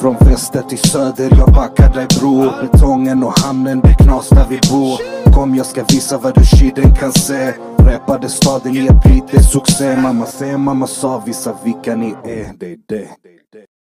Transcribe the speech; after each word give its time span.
Från 0.00 0.14
väster 0.14 0.62
till 0.62 0.78
söder, 0.78 1.28
jag 1.38 1.54
packar 1.54 1.94
dig 1.94 2.06
bror 2.20 2.62
Betongen 2.62 3.22
och 3.22 3.38
hamnen, 3.38 3.80
det 3.80 3.94
knas 4.04 4.28
där 4.28 4.46
vi 4.50 4.58
bor 4.70 4.96
Kom 5.34 5.54
jag 5.54 5.66
ska 5.66 5.84
visa 5.84 6.18
vad 6.18 6.34
du 6.34 6.44
shiden 6.44 6.94
kan 7.00 7.12
se 7.12 7.52
Rappade 7.88 8.28
staden 8.28 8.72
i 8.76 8.86
ett 8.86 9.02
beat, 9.04 9.30
det 9.30 9.36
är 9.36 9.42
succé 9.42 9.96
Mamma 9.96 10.26
säger, 10.26 10.58
mamma 10.58 10.86
sa, 10.86 11.22
visa 11.26 11.54
vilka 11.64 11.96
ni 11.96 12.10
är 12.24 12.46
Det 12.58 12.72
är 12.72 12.78
det 12.88 13.08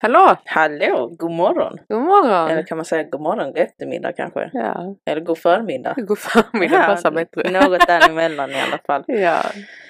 Hallå! 0.03 0.37
Hallå, 0.45 1.11
god 1.19 1.31
morgon. 1.31 1.79
God 1.89 2.03
morgon! 2.03 2.51
Eller 2.51 2.63
kan 2.63 2.79
man 2.79 2.85
säga 2.85 3.03
god 3.03 3.21
morgon, 3.21 3.47
god 3.47 3.59
eftermiddag 3.59 4.13
kanske? 4.13 4.51
Ja, 4.53 4.97
Eller 5.11 5.21
god 5.21 5.39
förmiddag? 5.39 5.95
god 5.97 6.19
förmiddag 6.19 6.83
passar 6.83 7.11
bättre. 7.11 7.51
Något 7.51 7.87
däremellan 7.87 8.51
i 8.51 8.61
alla 8.61 8.79
fall. 8.87 9.05
Ja, 9.07 9.37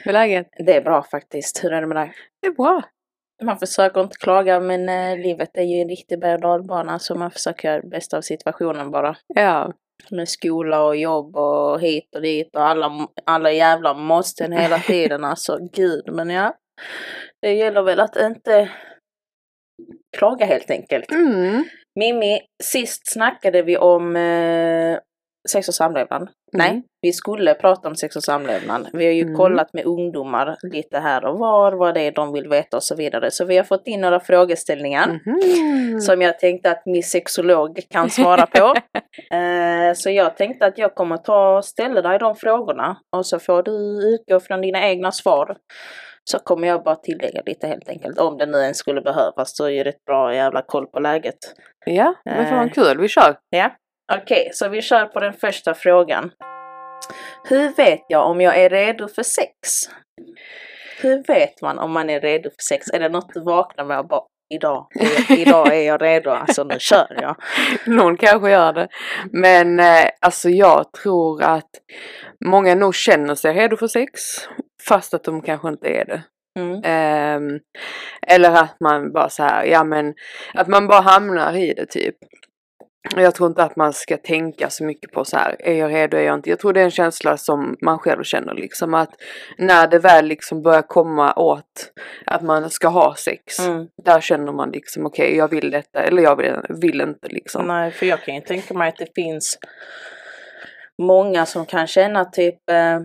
hur 0.04 0.08
är 0.08 0.12
läget? 0.12 0.46
Det 0.66 0.76
är 0.76 0.80
bra 0.80 1.02
faktiskt. 1.10 1.64
Hur 1.64 1.72
är 1.72 1.80
det 1.80 1.86
med 1.86 1.96
dig? 1.96 2.12
Det 2.42 2.46
är 2.46 2.52
bra. 2.52 2.82
Man 3.42 3.58
försöker 3.58 4.00
inte 4.00 4.16
klaga 4.16 4.60
men 4.60 4.88
eh, 4.88 5.18
livet 5.18 5.56
är 5.56 5.62
ju 5.62 5.80
en 5.80 5.88
riktig 5.88 6.20
berg 6.20 6.34
och 6.34 6.40
dalbana 6.40 6.98
så 6.98 7.14
man 7.14 7.30
försöker 7.30 7.68
göra 7.68 7.80
det 7.80 7.88
bästa 7.88 8.16
av 8.16 8.20
situationen 8.22 8.90
bara. 8.90 9.16
Ja, 9.34 9.72
Med 10.10 10.28
skola 10.28 10.82
och 10.84 10.96
jobb 10.96 11.36
och 11.36 11.80
hit 11.80 12.14
och 12.14 12.22
dit 12.22 12.56
och 12.56 12.62
alla, 12.62 13.08
alla 13.26 13.52
jävla 13.52 13.94
måsten 13.94 14.52
hela 14.52 14.78
tiden 14.86 15.24
alltså. 15.24 15.58
Gud, 15.72 16.04
men 16.12 16.30
ja. 16.30 16.54
Det 17.42 17.52
gäller 17.52 17.82
väl 17.82 18.00
att 18.00 18.16
inte 18.16 18.70
klaga 20.16 20.46
helt 20.46 20.70
enkelt. 20.70 21.12
mm. 21.12 21.64
Mimmi, 21.94 22.40
sist 22.62 23.12
snackade 23.12 23.62
vi 23.62 23.76
om 23.76 24.16
eh, 24.16 24.98
sex 25.48 25.68
och 25.68 25.74
samlevnad. 25.74 26.28
Nej, 26.52 26.82
vi 27.02 27.12
skulle 27.12 27.54
prata 27.54 27.88
om 27.88 27.96
sex 27.96 28.16
och 28.16 28.22
samlevnad. 28.24 28.88
Vi 28.92 29.04
har 29.06 29.12
ju 29.12 29.22
Mm. 29.22 29.36
kollat 29.36 29.72
med 29.72 29.84
ungdomar 29.84 30.56
lite 30.62 30.98
här 30.98 31.24
och 31.24 31.38
var, 31.38 31.72
vad 31.72 31.94
det 31.94 32.00
är 32.00 32.12
de 32.12 32.32
vill 32.32 32.48
veta 32.48 32.76
och 32.76 32.82
så 32.82 32.96
vidare. 32.96 33.30
Så 33.30 33.44
vi 33.44 33.56
har 33.56 33.64
fått 33.64 33.86
in 33.86 34.00
några 34.00 34.20
frågeställningar 34.20 35.20
Mhm. 35.26 36.00
som 36.00 36.22
jag 36.22 36.38
tänkte 36.38 36.70
att 36.70 36.86
min 36.86 37.02
sexolog 37.02 37.80
kan 37.90 38.10
svara 38.10 38.46
på. 38.46 38.74
eh, 39.36 39.94
så 39.94 40.10
jag 40.10 40.36
tänkte 40.36 40.66
att 40.66 40.78
jag 40.78 40.94
kommer 40.94 41.16
ta 41.16 41.56
och 41.56 41.64
ställa 41.64 42.02
dig 42.02 42.18
de 42.18 42.34
frågorna 42.36 42.96
och 43.16 43.26
så 43.26 43.38
får 43.38 43.62
du 43.62 43.72
utgå 44.14 44.40
från 44.40 44.60
dina 44.60 44.88
egna 44.88 45.12
svar. 45.12 45.56
Så 46.24 46.38
kommer 46.38 46.68
jag 46.68 46.82
bara 46.84 46.96
tillägga 46.96 47.42
lite 47.46 47.66
helt 47.66 47.88
enkelt. 47.88 48.18
Om 48.18 48.38
det 48.38 48.46
nu 48.46 48.58
ens 48.58 48.78
skulle 48.78 49.00
behövas 49.00 49.56
så 49.56 49.68
är 49.68 49.84
det 49.84 49.90
ett 49.90 50.04
bra 50.04 50.34
jävla 50.34 50.62
koll 50.62 50.86
på 50.86 51.00
läget. 51.00 51.36
Ja, 51.86 52.14
men 52.24 52.46
fan 52.46 52.66
Eh. 52.68 52.72
kul, 52.72 52.98
vi 53.00 53.08
kör. 53.08 53.36
Ja, 53.50 53.70
okej, 54.10 54.50
så 54.52 54.68
vi 54.68 54.82
kör 54.82 55.06
på 55.06 55.20
den 55.20 55.32
första 55.32 55.74
frågan. 55.74 56.30
Hur 57.48 57.76
vet 57.76 58.04
jag 58.08 58.30
om 58.30 58.40
jag 58.40 58.58
är 58.58 58.70
redo 58.70 59.08
för 59.08 59.22
sex? 59.22 59.88
Hur 61.02 61.22
vet 61.22 61.62
man 61.62 61.78
om 61.78 61.92
man 61.92 62.10
är 62.10 62.20
redo 62.20 62.50
för 62.50 62.62
sex? 62.68 62.86
Är 62.92 63.00
det 63.00 63.08
något 63.08 63.34
du 63.34 63.40
vaknar 63.40 63.84
med 63.84 63.98
och 63.98 64.08
bara 64.08 64.22
idag, 64.54 64.86
idag 65.28 65.74
är 65.74 65.86
jag 65.86 66.02
redo, 66.02 66.30
alltså 66.30 66.64
nu 66.64 66.76
kör 66.78 67.18
jag. 67.20 67.36
Någon 67.86 68.16
kanske 68.16 68.50
gör 68.50 68.72
det. 68.72 68.88
Men 69.32 69.80
eh, 69.80 70.10
alltså 70.20 70.48
jag 70.48 70.92
tror 70.92 71.42
att 71.42 71.70
många 72.44 72.74
nog 72.74 72.94
känner 72.94 73.34
sig 73.34 73.54
redo 73.54 73.76
för 73.76 73.88
sex. 73.88 74.20
Fast 74.88 75.14
att 75.14 75.24
de 75.24 75.42
kanske 75.42 75.68
inte 75.68 75.88
är 75.88 76.04
det. 76.04 76.22
Mm. 76.58 76.80
Ehm, 76.84 77.60
eller 78.26 78.50
att 78.50 78.76
man 78.80 79.12
bara 79.12 79.28
så 79.28 79.42
här, 79.42 79.64
ja 79.64 79.84
men 79.84 80.14
att 80.54 80.68
man 80.68 80.86
bara 80.86 81.00
hamnar 81.00 81.56
i 81.56 81.74
det 81.74 81.86
typ. 81.86 82.16
Jag 83.16 83.34
tror 83.34 83.48
inte 83.48 83.62
att 83.62 83.76
man 83.76 83.92
ska 83.92 84.16
tänka 84.16 84.70
så 84.70 84.84
mycket 84.84 85.12
på 85.12 85.24
så 85.24 85.36
här, 85.36 85.56
är 85.58 85.74
jag 85.74 85.90
redo, 85.90 86.16
är 86.16 86.22
jag 86.22 86.34
inte? 86.34 86.50
Jag 86.50 86.58
tror 86.58 86.72
det 86.72 86.80
är 86.80 86.84
en 86.84 86.90
känsla 86.90 87.36
som 87.36 87.76
man 87.80 87.98
själv 87.98 88.22
känner 88.22 88.54
liksom 88.54 88.94
att 88.94 89.10
när 89.58 89.86
det 89.88 89.98
väl 89.98 90.26
liksom 90.26 90.62
börjar 90.62 90.82
komma 90.82 91.32
åt 91.34 91.92
att 92.26 92.42
man 92.42 92.70
ska 92.70 92.88
ha 92.88 93.14
sex, 93.14 93.58
Mm. 93.58 93.86
där 94.04 94.20
känner 94.20 94.52
man 94.52 94.70
liksom 94.70 95.06
okej, 95.06 95.36
jag 95.36 95.48
vill 95.48 95.70
detta 95.70 96.02
eller 96.02 96.22
jag 96.22 96.36
vill, 96.36 96.56
vill 96.68 97.00
inte 97.00 97.28
liksom. 97.28 97.66
Nej, 97.66 97.90
för 97.90 98.06
jag 98.06 98.22
kan 98.24 98.34
ju 98.34 98.40
tänka 98.40 98.74
mig 98.74 98.88
att 98.88 98.98
det 98.98 99.14
finns 99.14 99.58
många 101.02 101.46
som 101.46 101.66
kan 101.66 101.86
känna 101.86 102.24
typ 102.24 102.70
eh, 102.70 103.00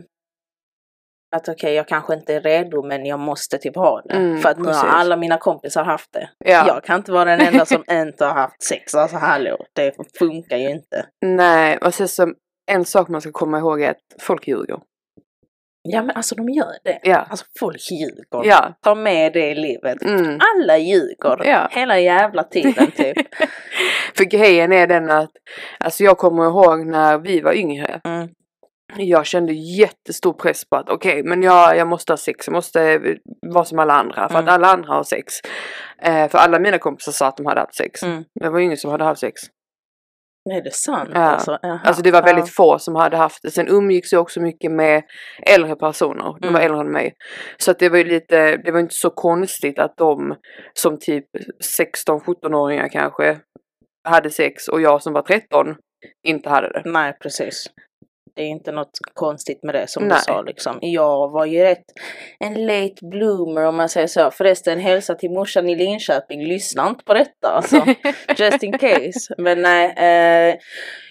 att 1.35 1.49
okej, 1.49 1.73
jag 1.73 1.87
kanske 1.87 2.13
inte 2.13 2.33
är 2.33 2.41
redo 2.41 2.83
men 2.83 3.05
jag 3.05 3.19
måste 3.19 3.57
typ 3.57 3.75
ha 3.75 4.01
det. 4.01 4.15
Mm, 4.15 4.41
för 4.41 4.49
att 4.49 4.57
nu 4.57 4.69
har 4.69 4.87
alla 4.87 5.17
mina 5.17 5.37
kompisar 5.37 5.83
haft 5.83 6.13
det. 6.13 6.29
Ja. 6.45 6.67
Jag 6.67 6.83
kan 6.83 6.95
inte 6.95 7.11
vara 7.11 7.25
den 7.25 7.47
enda 7.47 7.65
som 7.65 7.83
inte 7.91 8.25
har 8.25 8.33
haft 8.33 8.63
sex. 8.63 8.95
Alltså 8.95 9.17
hallå, 9.17 9.57
det 9.73 9.91
funkar 10.19 10.57
ju 10.57 10.69
inte. 10.69 11.05
Nej, 11.25 11.77
och 11.77 11.93
sen 11.93 12.07
så 12.07 12.33
en 12.71 12.85
sak 12.85 13.07
man 13.07 13.21
ska 13.21 13.31
komma 13.31 13.59
ihåg 13.59 13.81
är 13.81 13.91
att 13.91 14.21
folk 14.21 14.47
ljuger. 14.47 14.79
Ja 15.87 16.01
men 16.01 16.15
alltså 16.15 16.35
de 16.35 16.49
gör 16.49 16.73
det. 16.83 16.99
Ja. 17.03 17.17
Alltså 17.29 17.45
folk 17.59 17.91
ljuger. 17.91 18.49
Ja. 18.49 18.73
Ta 18.81 18.95
med 18.95 19.33
det 19.33 19.51
i 19.51 19.55
livet. 19.55 20.01
Mm. 20.01 20.39
Alla 20.55 20.77
ljuger. 20.77 21.45
Ja. 21.45 21.67
Hela 21.71 21.99
jävla 21.99 22.43
tiden 22.43 22.91
typ. 22.91 23.17
För 24.17 24.23
grejen 24.23 24.71
är 24.71 24.87
den 24.87 25.11
att, 25.11 25.31
alltså 25.79 26.03
jag 26.03 26.17
kommer 26.17 26.45
ihåg 26.45 26.85
när 26.85 27.17
vi 27.17 27.41
var 27.41 27.53
yngre. 27.53 28.01
Mm. 28.03 28.29
Jag 28.97 29.25
kände 29.25 29.53
jättestor 29.53 30.33
press 30.33 30.69
på 30.69 30.75
att 30.75 30.89
okej, 30.89 31.23
men 31.23 31.43
jag, 31.43 31.77
jag 31.77 31.87
måste 31.87 32.11
ha 32.11 32.17
sex, 32.17 32.47
jag 32.47 32.53
måste 32.53 32.99
vara 33.47 33.65
som 33.65 33.79
alla 33.79 33.93
andra 33.93 34.29
för 34.29 34.35
Mm. 34.39 34.45
att 34.47 34.53
alla 34.53 34.67
andra 34.67 34.93
har 34.93 35.03
sex. 35.03 35.33
Eh, 36.01 36.29
för 36.29 36.37
alla 36.37 36.59
mina 36.59 36.77
kompisar 36.77 37.11
sa 37.11 37.27
att 37.27 37.37
de 37.37 37.45
hade 37.45 37.59
haft 37.61 37.75
sex. 37.75 38.03
Mm. 38.03 38.23
Det 38.39 38.49
var 38.49 38.59
ingen 38.59 38.77
som 38.77 38.91
hade 38.91 39.03
haft 39.03 39.19
sex. 39.21 39.41
Är 40.51 40.61
det 40.63 40.73
sant 40.73 41.09
Ja. 41.13 41.19
alltså? 41.19 41.51
Alltså 41.61 42.03
det 42.03 42.11
var 42.11 42.21
väldigt 42.23 42.45
Ja. 42.47 42.51
få 42.55 42.79
som 42.79 42.95
hade 42.95 43.17
haft 43.17 43.41
det. 43.43 43.51
Sen 43.51 43.67
umgicks 43.67 44.11
jag 44.13 44.21
också 44.21 44.41
mycket 44.41 44.71
med 44.71 45.03
äldre 45.47 45.75
personer. 45.75 46.23
De 46.41 46.53
var 46.53 46.59
Mm. 46.59 46.61
äldre 46.61 46.79
än 46.79 46.91
mig. 46.91 47.13
Så 47.57 47.71
att 47.71 47.79
det 47.79 47.89
var 47.89 47.97
ju 47.97 48.03
lite, 48.03 48.57
det 48.57 48.71
var 48.71 48.79
inte 48.79 48.95
så 48.95 49.09
konstigt 49.09 49.79
att 49.79 49.97
de 49.97 50.35
som 50.73 50.99
typ 50.99 51.25
16-17-åringar 51.79 52.87
kanske 52.89 53.37
hade 54.07 54.29
sex 54.29 54.67
och 54.67 54.81
jag 54.81 55.01
som 55.01 55.13
var 55.13 55.21
13 55.21 55.75
inte 56.27 56.49
hade 56.49 56.69
det. 56.69 56.81
Nej 56.85 57.17
precis. 57.21 57.65
Det 58.35 58.41
är 58.41 58.47
inte 58.47 58.71
något 58.71 58.99
konstigt 59.13 59.63
med 59.63 59.75
det 59.75 59.87
som 59.87 60.07
Nej. 60.07 60.17
du 60.17 60.33
sa 60.33 60.41
liksom. 60.41 60.77
Jag 60.81 61.31
var 61.31 61.45
ju 61.45 61.63
rätt 61.63 61.85
en 62.39 62.65
late 62.65 62.95
bloomer 63.01 63.61
om 63.61 63.75
man 63.75 63.89
säger 63.89 64.07
så. 64.07 64.31
Förresten 64.31 64.79
hälsa 64.79 65.15
till 65.15 65.31
morsan 65.31 65.69
i 65.69 65.75
Linköping. 65.75 66.45
Lyssna 66.45 66.87
inte 66.87 67.03
på 67.05 67.13
detta 67.13 67.49
alltså. 67.49 67.85
Just 68.37 68.63
in 68.63 68.77
case. 68.77 69.35
Men 69.37 69.61
nej, 69.61 69.93
eh, 69.97 70.55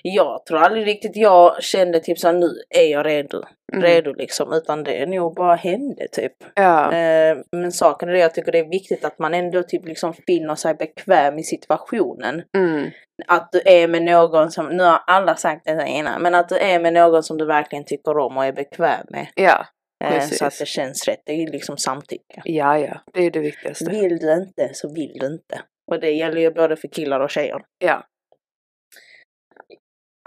jag 0.03 0.47
tror 0.47 0.59
aldrig 0.59 0.87
riktigt 0.87 1.17
jag 1.17 1.63
kände 1.63 2.01
typ 2.01 2.19
så 2.19 2.27
här, 2.27 2.35
nu 2.35 2.51
är 2.71 2.91
jag 2.91 3.07
redo. 3.07 3.43
Mm. 3.73 3.85
Redo 3.85 4.13
liksom. 4.13 4.53
Utan 4.53 4.85
det 4.85 5.07
nog 5.07 5.35
bara 5.35 5.55
hände 5.55 6.09
typ. 6.13 6.33
Ja. 6.55 6.93
Eh, 6.93 7.37
men 7.57 7.73
saken 7.73 8.09
är 8.09 8.13
det, 8.13 8.19
jag 8.19 8.35
tycker 8.35 8.53
det 8.53 8.59
är 8.59 8.69
viktigt 8.69 9.05
att 9.05 9.19
man 9.19 9.35
ändå 9.35 9.63
typ 9.63 9.87
liksom 9.87 10.15
finner 10.27 10.55
sig 10.55 10.75
bekväm 10.75 11.39
i 11.39 11.43
situationen. 11.43 12.43
Mm. 12.57 12.91
Att 13.27 13.53
du 13.53 13.63
är 13.65 13.89
med 13.89 14.03
någon 14.03 14.51
som, 14.51 14.67
nu 14.67 14.83
har 14.83 15.01
alla 15.07 15.35
sagt 15.37 15.65
det 15.65 15.87
innan, 15.89 16.23
men 16.23 16.35
att 16.35 16.49
du 16.49 16.57
är 16.59 16.81
med 16.81 16.93
någon 16.93 17.23
som 17.23 17.39
du 17.39 17.47
verkligen 17.47 17.85
tycker 17.85 18.19
om 18.19 18.37
och 18.37 18.45
är 18.45 18.53
bekväm 18.53 19.07
med. 19.11 19.27
Ja. 19.35 19.67
Eh, 20.05 20.11
Precis. 20.11 20.39
så 20.39 20.47
att 20.47 20.59
det 20.59 20.67
känns 20.67 21.09
rätt. 21.09 21.23
Det 21.27 21.33
är 21.33 21.37
ju 21.37 21.47
liksom 21.47 21.77
samtycke. 21.77 22.43
Ja, 22.45 22.79
ja. 22.79 23.01
Det 23.13 23.27
är 23.27 23.31
det 23.31 23.41
viktigaste. 23.41 23.91
Vill 23.91 24.19
du 24.19 24.33
inte 24.33 24.71
så 24.75 24.95
vill 24.95 25.13
du 25.21 25.27
inte. 25.27 25.61
Och 25.93 26.01
det 26.01 26.11
gäller 26.11 26.41
ju 26.41 26.51
både 26.51 26.77
för 26.77 26.89
killar 26.89 27.21
och 27.21 27.31
tjejer. 27.31 27.63
Ja. 27.79 28.05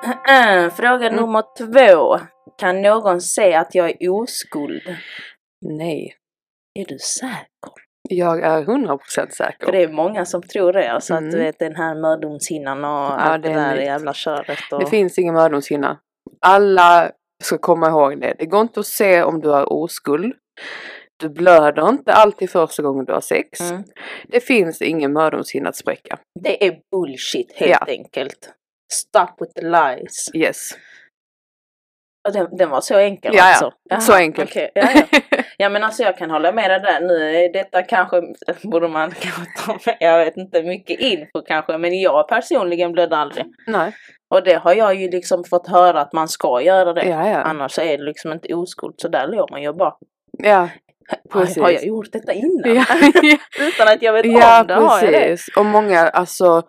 Fråga 0.77 1.07
Mm. 1.07 1.15
nummer 1.15 1.43
två. 1.57 2.19
Kan 2.57 2.81
någon 2.81 3.21
säga 3.21 3.59
att 3.59 3.75
jag 3.75 3.89
är 4.01 4.09
oskuld? 4.09 4.95
Nej. 5.65 6.15
Är 6.79 6.85
du 6.85 6.97
säker? 6.99 7.47
Jag 8.09 8.41
är 8.43 8.63
100% 8.63 8.99
För 9.05 9.27
säker. 9.35 9.71
det 9.71 9.83
är 9.83 9.87
många 9.87 10.25
som 10.25 10.41
tror 10.41 10.73
det. 10.73 10.91
Alltså 10.91 11.13
att 11.13 11.19
Mm. 11.19 11.31
du 11.31 11.37
vet 11.37 11.59
den 11.59 11.75
här 11.75 11.95
mödomshinnan 11.95 12.83
och 12.85 13.21
allt 13.21 13.43
det 13.43 13.49
det, 13.49 13.55
är 13.55 13.59
där 13.69 13.75
nytt. 13.75 13.85
jävla 13.85 14.13
köret. 14.13 14.59
Och... 14.71 14.79
Det 14.79 14.85
finns 14.85 15.17
ingen 15.19 15.33
mödomshinna. 15.33 15.99
Alla 16.41 17.11
ska 17.43 17.57
komma 17.57 17.87
ihåg 17.89 18.21
det. 18.21 18.35
Det 18.39 18.45
går 18.45 18.61
inte 18.61 18.79
att 18.79 18.85
se 18.85 19.23
om 19.23 19.41
du 19.41 19.49
har 19.49 19.73
oskuld. 19.73 20.33
Du 21.19 21.29
blöder 21.29 21.89
inte 21.89 22.13
alltid 22.13 22.49
första 22.49 22.83
gången 22.83 23.05
du 23.05 23.13
har 23.13 23.21
sex. 23.21 23.61
Mm. 23.71 23.83
Det 24.27 24.39
finns 24.39 24.81
ingen 24.81 25.13
mödomshinna 25.13 25.69
att 25.69 25.75
spräcka. 25.75 26.19
Det 26.43 26.67
är 26.67 26.79
bullshit 26.91 27.51
helt 27.55 27.71
Ja. 27.71 27.85
enkelt. 27.87 28.53
Stop 28.93 29.33
with 29.39 29.53
the 29.53 29.65
lies. 29.65 30.35
Yes. 30.35 30.69
Den, 32.33 32.57
den 32.57 32.69
var 32.69 32.81
så 32.81 32.97
enkel 32.97 33.31
Ja, 33.35 33.39
ja. 33.43 33.47
alltså? 33.49 33.71
Jaha, 33.89 33.99
Så 33.99 34.13
enkelt. 34.13 34.49
okej, 34.49 34.71
ja, 34.75 34.89
ja. 34.95 35.19
ja 35.57 35.69
men 35.69 35.83
alltså 35.83 36.03
jag 36.03 36.17
kan 36.17 36.29
hålla 36.31 36.51
med 36.51 36.69
dig 36.71 36.79
där. 36.79 36.99
Nu 37.01 37.35
är 37.45 37.53
detta 37.53 37.81
kanske, 37.81 38.21
borde 38.63 38.87
man 38.87 39.11
kanske 39.11 39.41
ta 39.65 39.77
med, 39.85 39.97
jag 39.99 40.25
vet 40.25 40.37
inte, 40.37 40.63
mycket 40.63 40.99
info 40.99 41.41
kanske. 41.47 41.77
Men 41.77 41.99
jag 41.99 42.27
personligen 42.27 42.91
blödde 42.91 43.17
aldrig. 43.17 43.45
Nej. 43.67 43.91
Och 44.29 44.43
det 44.43 44.53
har 44.55 44.73
jag 44.73 44.95
ju 44.95 45.09
liksom 45.09 45.43
fått 45.43 45.67
höra 45.67 46.01
att 46.01 46.13
man 46.13 46.27
ska 46.27 46.61
göra 46.61 46.93
det. 46.93 47.03
Ja, 47.05 47.29
ja. 47.29 47.37
Annars 47.41 47.79
är 47.79 47.97
det 47.97 48.03
liksom 48.03 48.31
inte 48.31 48.53
oskuld. 48.53 48.95
Så 48.97 49.07
där 49.07 49.27
låg 49.27 49.51
man 49.51 49.61
ju 49.61 49.73
bara. 49.73 49.93
Ja, 50.43 50.69
Precis. 51.31 51.57
har 51.57 51.69
jag 51.71 51.85
gjort 51.85 52.11
detta 52.11 52.33
innan? 52.33 52.75
ja. 52.75 52.85
Utan 53.59 53.87
att 53.87 54.01
jag 54.01 54.13
vet 54.13 54.25
ja 54.25 54.61
om 54.61 54.67
det. 54.67 54.73
Har 54.73 55.01
jag 55.03 55.11
det? 55.13 55.19
precis. 55.19 55.55
Och 55.57 55.65
många, 55.65 55.99
alltså, 55.99 56.61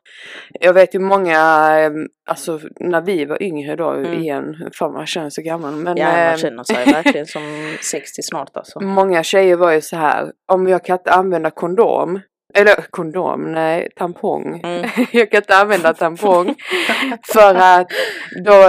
jag 0.60 0.72
vet 0.72 0.94
ju 0.94 0.98
många, 0.98 1.34
eh, 1.80 1.90
alltså 2.30 2.60
när 2.80 3.00
vi 3.00 3.24
var 3.24 3.42
yngre 3.42 3.76
då 3.76 3.88
Mm. 3.90 4.12
igen, 4.22 4.70
fan 4.78 4.92
man 4.92 5.06
känner 5.06 5.30
sig 5.30 5.44
gammal. 5.44 5.72
Men 5.74 5.96
Ja, 5.96 6.04
man 6.06 6.16
eh, 6.16 6.36
känner 6.36 6.64
sig 6.64 6.92
verkligen 6.92 7.26
som 7.36 7.76
60 7.82 8.22
snart 8.22 8.56
alltså. 8.56 8.80
många 8.80 9.22
tjejer 9.22 9.56
var 9.56 9.72
ju 9.72 9.80
så 9.80 9.96
här, 9.96 10.32
om 10.52 10.68
jag 10.68 10.84
kan 10.84 10.98
inte 10.98 11.10
använda 11.12 11.50
kondom, 11.50 12.20
Eller 12.54 12.74
kondom, 12.90 13.52
nej, 13.52 13.88
tampong. 13.96 14.60
Mm. 14.64 14.90
jag 15.12 15.30
kan 15.30 15.38
inte 15.40 15.56
använda 15.56 15.94
tampong. 15.94 16.54
för 17.32 17.54
att 17.54 17.86
då, 18.44 18.62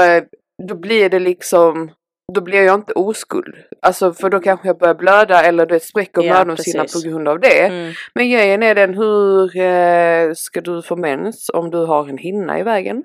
då 0.68 0.76
blir 0.76 1.10
det 1.10 1.20
liksom, 1.20 1.92
då 2.34 2.42
blir 2.42 2.64
jag 2.64 2.76
inte 2.76 2.94
oskuld. 2.94 3.56
Alltså 3.82 4.14
för 4.14 4.30
då 4.30 4.40
kanske 4.40 4.68
jag 4.68 4.78
börjar 4.78 4.96
blöda 4.96 5.42
eller 5.42 5.66
det 5.66 5.80
spräcker 5.80 6.22
Ja, 6.22 6.34
mödomshinnan 6.34 6.86
på 6.94 7.10
grund 7.10 7.28
av 7.28 7.40
det. 7.40 7.68
Mm. 7.68 7.94
Men 8.16 8.30
grejen 8.30 8.64
är 8.64 8.76
den, 8.76 8.94
hur 8.94 9.58
eh, 9.58 10.34
ska 10.36 10.62
du 10.62 10.82
få 10.82 10.96
mens 10.96 11.50
om 11.54 11.72
du 11.72 11.86
har 11.86 12.10
en 12.10 12.18
hinna 12.18 12.60
i 12.60 12.64
vägen? 12.64 13.04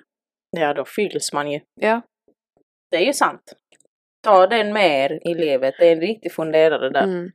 Ja, 0.51 0.75
då 0.75 0.85
fylls 0.85 1.33
man 1.33 1.51
ju. 1.53 1.61
Ja. 1.81 2.03
Det 2.91 2.97
är 2.97 3.07
ju 3.07 3.13
sant. 3.13 3.53
Ta 4.25 4.47
den 4.47 4.73
med 4.73 5.05
er 5.05 5.31
i 5.31 5.35
livet. 5.35 5.75
Det 5.79 5.89
är 5.89 5.93
en 5.93 6.01
riktig 6.01 6.33
funderare 6.33 6.91
där. 6.91 7.03
Mm. 7.03 7.31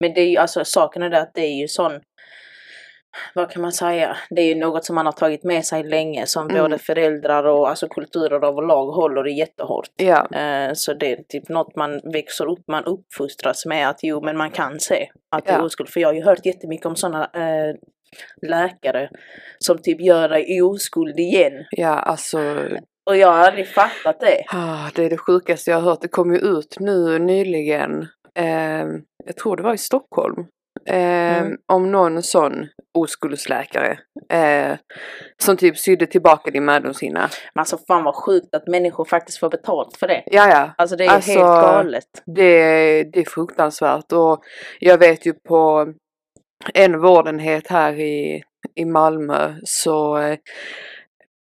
Men 0.00 0.14
det 0.14 0.20
är 0.20 0.26
ju 0.26 0.36
alltså 0.36 0.64
saken 0.64 1.02
är 1.02 1.10
det 1.10 1.20
att 1.20 1.34
det 1.34 1.46
är 1.46 1.60
ju 1.60 1.68
sån 1.68 1.92
vad 3.34 3.50
kan 3.50 3.62
man 3.62 3.72
säga? 3.72 4.16
Det 4.30 4.40
är 4.42 4.46
ju 4.46 4.54
något 4.54 4.84
som 4.84 4.94
man 4.94 5.06
har 5.06 5.12
tagit 5.12 5.44
med 5.44 5.64
sig 5.64 5.82
länge 5.82 6.26
som 6.26 6.50
Mm. 6.50 6.62
både 6.62 6.78
föräldrar 6.78 7.44
och 7.44 7.68
alltså 7.68 7.88
kulturer 7.88 8.44
överlag 8.44 8.86
håller 8.86 9.28
i 9.28 9.32
jättehårt. 9.32 9.88
Ja. 9.96 10.26
Eh, 10.38 10.72
så 10.74 10.94
det 10.94 11.12
är 11.12 11.22
typ 11.28 11.48
något 11.48 11.76
man 11.76 12.00
växer 12.12 12.50
upp, 12.50 12.68
man 12.68 12.84
uppfostras 12.84 13.66
med 13.66 13.88
att 13.88 13.98
jo 14.02 14.20
men 14.24 14.36
man 14.36 14.50
kan 14.50 14.80
se 14.80 15.08
att 15.36 15.44
det 15.46 15.52
är 15.52 15.58
Ja. 15.58 15.64
oskuld. 15.64 15.88
För 15.88 16.00
jag 16.00 16.08
har 16.08 16.14
ju 16.14 16.24
hört 16.24 16.46
jättemycket 16.46 16.86
om 16.86 16.96
sådana 16.96 17.24
eh, 17.24 17.74
läkare 18.46 19.10
som 19.58 19.78
typ 19.78 20.00
gör 20.00 20.28
dig 20.28 20.62
oskuld 20.62 21.20
igen. 21.20 21.52
Ja, 21.70 21.88
alltså 21.98 22.38
Och 23.10 23.16
jag 23.16 23.28
har 23.28 23.38
aldrig 23.38 23.68
fattat 23.68 24.20
det. 24.20 24.44
ah, 24.52 24.90
det 24.94 25.04
är 25.04 25.10
det 25.10 25.16
sjukaste 25.18 25.70
jag 25.70 25.78
har 25.80 25.90
hört. 25.90 26.00
Det 26.02 26.08
kom 26.08 26.32
ju 26.32 26.38
ut 26.38 26.76
nu 26.80 27.18
nyligen, 27.18 28.02
eh, 28.38 28.84
jag 29.24 29.36
tror 29.42 29.56
det 29.56 29.62
var 29.62 29.74
i 29.74 29.78
Stockholm, 29.78 30.46
eh, 30.88 31.38
Mm. 31.42 31.56
om 31.66 31.90
någon 31.92 32.22
sån 32.22 32.66
oskuldsläkare 32.98 33.98
eh, 34.32 34.76
som 35.42 35.56
typ 35.56 35.78
sydde 35.78 36.06
tillbaka 36.06 36.50
din 36.50 36.64
mödomshinna. 36.64 37.20
Men 37.54 37.60
alltså 37.60 37.78
fan 37.88 38.04
vad 38.04 38.14
sjukt 38.14 38.54
att 38.54 38.66
människor 38.66 39.04
faktiskt 39.04 39.38
får 39.38 39.50
betalt 39.50 39.96
för 39.96 40.08
det. 40.08 40.22
Ja, 40.26 40.48
ja. 40.50 40.70
Alltså 40.78 40.96
det 40.96 41.04
är 41.04 41.10
Alltså, 41.10 41.30
helt 41.30 41.42
galet. 41.42 42.04
Det, 42.26 43.04
det 43.04 43.20
är 43.20 43.24
fruktansvärt 43.30 44.12
och 44.12 44.40
jag 44.80 44.98
vet 44.98 45.26
ju 45.26 45.32
på 45.32 45.92
en 46.74 47.00
vårdenhet 47.00 47.68
här 47.68 47.92
i, 48.00 48.42
i 48.74 48.84
Malmö 48.84 49.54
så 49.64 50.18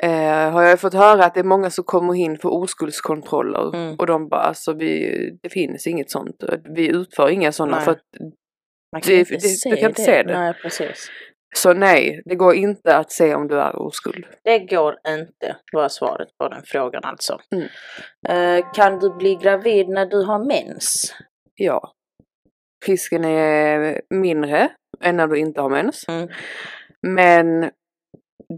eh, 0.04 0.52
har 0.52 0.64
jag 0.64 0.80
fått 0.80 0.94
höra 0.94 1.26
att 1.26 1.34
det 1.34 1.40
är 1.40 1.44
många 1.44 1.70
som 1.70 1.84
kommer 1.84 2.16
in 2.16 2.38
för 2.38 2.50
oskuldskontroller 2.54 3.76
Mm. 3.76 3.96
och 4.00 4.08
de 4.08 4.28
bara 4.30 4.42
alltså 4.42 4.74
vi, 4.74 5.20
det 5.44 5.50
finns 5.50 5.88
inget 5.88 6.12
sånt. 6.12 6.44
Vi 6.76 6.88
utför 6.88 7.30
inga 7.30 7.52
sådana 7.52 7.76
Nej. 7.76 7.86
för 7.86 7.92
att, 7.92 8.02
Man 8.92 9.02
kan 9.02 9.12
det- 9.14 9.20
inte 9.20 9.34
det- 9.34 9.40
se 9.40 9.70
jag 9.70 9.80
kan 9.80 9.90
inte 9.90 10.02
se 10.02 10.24
det. 10.24 10.40
Nej, 10.40 10.54
precis. 10.54 11.12
så 11.56 11.74
nej, 11.74 12.22
det 12.26 12.36
går 12.36 12.56
inte 12.56 12.98
att 12.98 13.12
se 13.12 13.36
om 13.36 13.48
du 13.48 13.60
är 13.62 13.76
oskuld. 13.76 14.26
Det 14.44 14.60
går 14.60 14.96
inte, 15.08 15.56
var 15.74 15.90
svaret 15.90 16.28
på 16.38 16.48
den 16.50 16.62
frågan 16.66 17.04
alltså. 17.04 17.40
Mm. 17.56 17.68
Eh, 18.30 18.72
kan 18.74 19.00
du 19.00 19.10
bli 19.14 19.36
gravid 19.36 19.90
när 19.90 20.06
du 20.06 20.24
har 20.24 20.40
mens? 20.46 21.16
Ja. 21.56 21.94
Risken 22.88 23.26
är 23.26 24.02
mindre 24.10 24.70
än 25.02 25.18
när 25.18 25.28
du 25.28 25.38
inte 25.38 25.62
har 25.62 25.70
mens. 25.70 26.08
Mm. 26.08 26.30
Men 27.08 27.72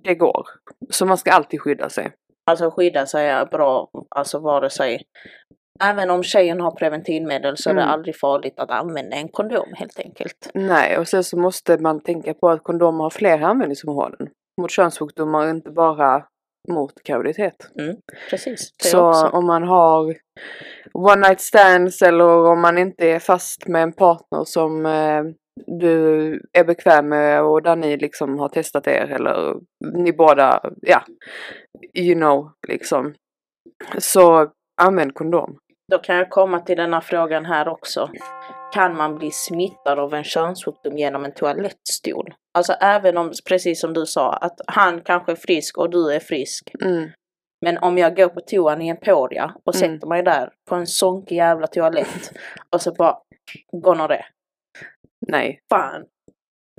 det 0.03 0.15
går. 0.15 0.47
Så 0.89 1.05
man 1.05 1.17
ska 1.17 1.31
alltid 1.31 1.61
skydda 1.61 1.89
sig. 1.89 2.11
Alltså 2.45 2.71
skydda 2.71 3.05
sig 3.05 3.27
är 3.27 3.45
bra, 3.45 3.89
alltså 4.15 4.39
vare 4.39 4.69
sig 4.69 5.03
Även 5.83 6.09
om 6.09 6.23
tjejen 6.23 6.61
har 6.61 6.71
preventivmedel 6.71 7.57
så 7.57 7.69
är 7.69 7.73
det 7.73 7.81
Mm. 7.81 7.93
aldrig 7.93 8.15
farligt 8.19 8.59
att 8.59 8.71
använda 8.71 9.15
en 9.17 9.29
kondom 9.29 9.73
helt 9.75 9.99
enkelt. 9.99 10.51
Nej, 10.53 10.97
och 10.97 11.07
sen 11.07 11.23
så 11.23 11.37
måste 11.37 11.77
man 11.77 11.99
tänka 12.01 12.33
på 12.33 12.49
att 12.49 12.63
kondomer 12.63 13.03
har 13.03 13.09
flera 13.09 13.47
användningsområden. 13.47 14.29
Mot 14.61 14.71
könssjukdomar, 14.71 15.49
inte 15.49 15.71
bara 15.71 16.25
mot 16.69 16.93
graviditet. 17.03 17.55
Precis. 18.29 18.71
Det 18.83 18.89
Så 18.89 19.09
också. 19.09 19.25
om 19.27 19.45
man 19.45 19.63
har 19.63 20.15
one 20.93 21.27
night 21.27 21.41
stands 21.41 22.01
eller 22.01 22.25
om 22.25 22.61
man 22.61 22.77
inte 22.77 23.07
är 23.09 23.19
fast 23.19 23.67
med 23.67 23.83
en 23.83 23.93
partner 23.93 24.43
som 24.45 24.85
eh, 24.85 25.23
du 25.79 26.33
är 26.53 26.63
bekväm 26.63 27.09
med 27.09 27.43
och 27.43 27.61
där 27.63 27.75
ni 27.75 27.97
liksom 27.97 28.39
har 28.39 28.49
testat 28.49 28.87
er 28.87 29.11
eller 29.11 29.55
ni 29.97 30.13
båda, 30.13 30.61
ja, 30.81 31.01
you 31.97 32.15
know, 32.15 32.51
liksom. 32.67 33.13
Så 33.97 34.47
använd 34.81 35.13
kondom. 35.13 35.57
Då 35.89 35.97
kan 35.97 36.15
jag 36.15 36.29
komma 36.29 36.59
till 36.59 36.77
denna 36.77 37.01
frågan 37.01 37.45
här 37.45 37.67
också. 37.67 38.09
Kan 38.73 38.95
man 38.97 39.15
bli 39.17 39.31
smittad 39.31 39.99
av 39.99 40.13
en 40.13 40.23
könssjukdom 40.23 40.97
genom 40.97 41.25
en 41.25 41.33
toalettstol? 41.33 42.33
Alltså 42.53 42.73
även 42.73 43.17
om, 43.17 43.31
precis 43.49 43.81
som 43.81 43.93
du 43.93 44.05
sa, 44.05 44.33
att 44.33 44.61
han 44.67 45.01
kanske 45.01 45.31
är 45.31 45.35
frisk 45.35 45.77
och 45.77 45.89
du 45.89 46.13
är 46.13 46.19
frisk. 46.19 46.71
Mm. 46.83 47.09
Men 47.65 47.77
om 47.77 47.97
jag 47.97 48.15
går 48.15 48.27
på 48.27 48.41
toan 48.41 48.81
i 48.81 48.87
Emporia 48.89 49.53
och 49.65 49.75
Mm. 49.75 49.95
sätter 49.95 50.07
mig 50.07 50.23
där 50.23 50.49
på 50.69 50.75
en 50.75 50.87
sonkig 50.87 51.35
jävla 51.35 51.67
toalett 51.67 52.31
och 52.73 52.81
så 52.81 52.93
bara 52.93 53.17
gonorré. 53.71 54.25
Nej, 55.27 55.59
Fan. 55.69 56.05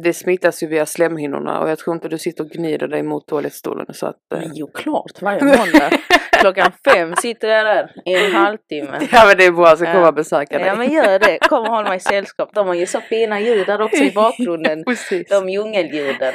Det 0.03 0.13
smittas 0.13 0.63
ju 0.63 0.67
via 0.67 0.87
slemhinnorna 0.87 1.61
och 1.61 1.71
jag 1.71 1.79
tror 1.79 1.95
inte 1.97 2.09
du 2.09 2.19
sitter 2.19 2.45
och 2.45 2.51
gnider 2.51 2.89
dig 2.89 3.03
mot 3.03 3.27
toalettstolen 3.27 3.87
så 3.95 4.07
att... 4.07 4.17
eh, 4.35 4.41
jo, 4.55 4.67
klart. 4.75 5.23
Varje 5.23 5.45
måndag. 5.45 5.91
Klockan 6.33 6.73
fem 6.93 7.15
sitter 7.17 7.49
jag 7.49 7.67
där 7.67 7.93
i 8.05 8.15
en 8.25 8.33
halvtimme. 8.33 8.99
Ja 9.13 9.25
men 9.27 9.37
det 9.37 9.45
är 9.45 9.51
bra, 9.53 9.69
jag 9.69 9.79
ska 9.79 9.93
komma 9.93 10.09
och 10.09 10.15
besöka 10.15 10.59
dig. 10.59 10.67
Ja 10.67 10.75
men 10.75 10.93
gör 10.93 11.19
det. 11.19 11.39
Kom 11.39 11.63
och 11.63 11.69
håll 11.75 11.85
mig 11.89 12.01
sällskap. 12.01 12.51
De 12.55 12.67
har 12.67 12.75
ju 12.75 12.87
så 12.87 13.01
fina 13.01 13.41
ljud 13.41 13.67
där 13.67 13.81
också 13.81 14.03
i 14.05 14.11
bakgrunden. 14.11 14.85
Precis. 14.87 15.29
De 15.29 15.49
djungelljuden. 15.49 16.35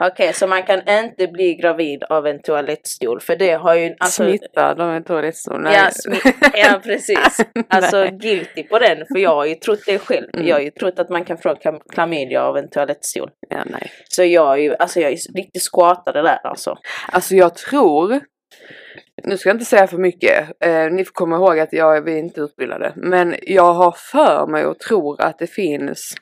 Okej, 0.00 0.32
så 0.32 0.46
man 0.46 0.62
kan 0.62 0.88
inte 0.88 1.26
bli 1.26 1.54
gravid 1.54 2.02
av 2.04 2.26
en 2.26 2.42
toalettstol 2.42 3.20
för 3.20 3.36
det 3.36 3.52
har 3.52 3.74
ju... 3.74 3.94
Alltså, 3.98 4.24
Smittad 4.24 4.80
av 4.80 4.90
en 4.94 5.04
toalettstol? 5.04 5.60
Nej. 5.62 5.74
Ja, 5.76 5.88
smi- 5.88 6.32
ja 6.54 6.80
precis. 6.84 7.40
Alltså 7.68 8.08
guilty 8.12 8.62
på 8.62 8.78
den 8.78 8.96
för 9.12 9.18
jag 9.18 9.34
har 9.34 9.44
ju 9.44 9.54
trott 9.54 9.80
det 9.86 9.98
själv. 9.98 10.26
Mm. 10.34 10.46
Jag 10.46 10.56
har 10.56 10.60
ju 10.60 10.70
trott 10.70 10.98
att 10.98 11.08
man 11.10 11.24
kan 11.24 11.38
få 11.38 11.48
klam- 11.54 11.80
klamydia 11.92 12.42
av 12.42 12.56
en 12.56 12.68
toalettstol. 12.70 12.95
Ja, 13.48 13.62
nej. 13.66 13.90
Så 14.08 14.24
jag 14.24 14.52
är 14.52 14.62
ju, 14.62 14.74
alltså 14.76 15.00
jag 15.00 15.12
är 15.12 15.34
riktigt 15.34 15.62
squatade 15.72 16.22
där 16.22 16.46
alltså. 16.46 16.78
Alltså 17.12 17.34
jag 17.34 17.54
tror, 17.54 18.20
nu 19.24 19.36
ska 19.38 19.48
jag 19.48 19.54
inte 19.54 19.64
säga 19.64 19.86
för 19.86 19.98
mycket, 19.98 20.64
eh, 20.64 20.90
ni 20.90 21.04
får 21.04 21.12
komma 21.12 21.36
ihåg 21.36 21.58
att 21.58 21.72
jag, 21.72 22.02
vi 22.02 22.12
är 22.12 22.18
inte 22.18 22.40
utbildade, 22.40 22.92
men 22.96 23.34
jag 23.42 23.72
har 23.74 23.92
för 24.12 24.46
mig 24.46 24.66
och 24.66 24.78
tror 24.78 25.20
att 25.22 25.38
det 25.38 25.46
finns 25.46 26.14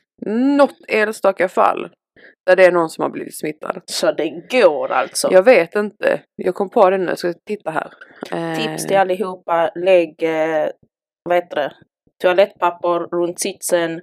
något 0.57 0.75
enstaka 0.87 1.49
fall 1.49 1.89
där 2.45 2.55
det 2.55 2.65
är 2.65 2.71
någon 2.71 2.89
som 2.89 3.01
har 3.01 3.09
blivit 3.09 3.37
smittad. 3.37 3.81
Så 3.85 4.11
det 4.11 4.29
går 4.51 4.91
alltså. 4.91 5.29
Jag 5.31 5.43
vet 5.43 5.75
inte, 5.75 6.21
jag 6.35 6.55
kom 6.55 6.69
på 6.69 6.89
det 6.89 6.97
nu, 6.97 7.15
ska 7.15 7.33
titta 7.47 7.71
här. 7.71 7.93
Eh, 8.31 8.57
Tips 8.57 8.87
till 8.87 8.97
allihopa, 8.97 9.71
lägg, 9.75 10.23
eh, 10.23 10.69
vad 11.23 11.35
heter 11.35 11.55
det, 11.55 11.73
toalettpapper 12.21 12.99
runt 13.17 13.39
sitsen. 13.39 14.01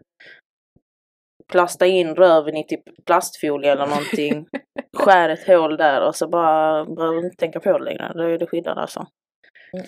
Plasta 1.53 1.87
in 1.87 2.15
röven 2.15 2.57
i 2.57 2.67
typ 2.67 2.83
plastfolie 3.07 3.73
eller 3.73 3.87
någonting. 3.87 4.47
Skär 4.97 5.29
ett 5.29 5.47
hål 5.47 5.77
där 5.77 6.07
och 6.07 6.17
så 6.17 6.29
bara, 6.29 6.85
behöver 6.85 7.21
du 7.21 7.25
inte 7.25 7.37
tänka 7.37 7.61
på 7.61 7.79
det 7.79 7.85
längre. 7.85 8.13
Då 8.15 8.23
är 8.23 8.39
det 8.39 8.47
skyddat 8.47 8.79
alltså. 8.79 9.07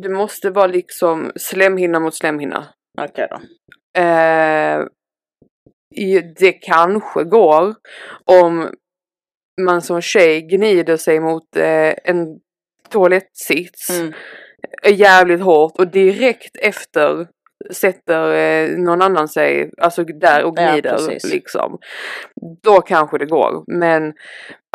det 0.03 0.09
måste 0.09 0.51
vara 0.51 0.67
liksom 0.67 1.33
slemhinna 1.37 2.01
mot 2.01 2.15
slemhinna. 2.15 2.67
Okej 3.01 3.29
då. 3.31 3.37
Eh, 4.01 4.85
det 6.39 6.53
kanske 6.53 7.25
går 7.25 7.75
om 8.25 8.71
man 9.61 9.83
som 9.83 10.01
tjej 10.01 10.43
gnider 10.43 10.97
sig 10.97 11.21
mot 11.21 11.57
eh, 11.57 11.95
en 12.05 12.41
toalettsits 12.89 13.91
Mm. 13.91 14.13
Jävligt 14.91 15.41
hårt 15.41 15.73
och 15.79 15.89
direkt 15.89 16.57
efter 16.63 17.27
sätter 17.71 18.35
eh, 18.35 18.79
någon 18.79 19.03
annan 19.03 19.29
sig, 19.29 19.71
alltså 19.79 20.05
där 20.05 20.45
och 20.45 20.55
Ja, 20.57 20.73
gnider 20.73 20.91
precis. 20.97 21.33
liksom. 21.33 21.79
Då 22.63 22.81
kanske 22.81 23.19
det 23.19 23.27
går. 23.27 23.65
Men 23.79 24.13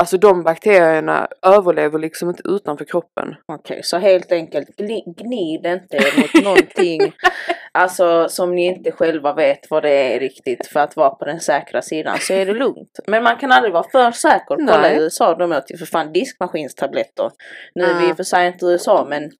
alltså 0.02 0.18
de 0.18 0.44
bakterierna 0.44 1.28
överlever 1.46 2.00
liksom 2.00 2.30
inte 2.30 2.44
utanför 2.46 2.86
kroppen. 2.86 3.36
Okej, 3.54 3.80
så 3.84 3.98
helt 3.98 4.32
enkelt 4.32 4.68
gni- 4.78 5.14
gnid 5.18 5.66
inte 5.66 6.00
mot 6.18 6.44
någonting 6.44 7.00
alltså, 7.72 8.30
som 8.30 8.56
ni 8.56 8.66
inte 8.66 8.92
själva 8.92 9.34
vet 9.34 9.60
vad 9.70 9.84
det 9.84 10.14
är 10.16 10.20
riktigt 10.20 10.68
för 10.68 10.80
att 10.80 10.96
vara 10.96 11.10
på 11.10 11.26
den 11.26 11.40
säkra 11.40 11.82
sidan 11.82 12.18
så 12.20 12.34
är 12.34 12.46
det 12.46 12.54
lugnt. 12.54 13.00
Men 13.08 13.24
man 13.24 13.38
kan 13.38 13.52
aldrig 13.52 13.74
vara 13.74 13.90
för 13.92 14.12
säker. 14.12 14.56
Kolla 14.56 14.82
Nej. 14.82 14.98
i 14.98 15.02
USA, 15.02 15.36
de 15.36 15.52
åt 15.52 15.72
ju 15.72 15.78
för 15.78 15.86
fan 15.86 16.14
diskmaskinstabletter. 16.14 17.32
Nu 17.76 17.84
är 17.84 17.94
vi 18.00 18.04
i 18.04 18.06
Ja. 18.06 18.12
och 18.12 18.18
för 18.18 18.24
sig 18.24 18.48
inte 18.48 18.66
i 18.66 18.70
USA 18.70 19.06
men 19.10 19.32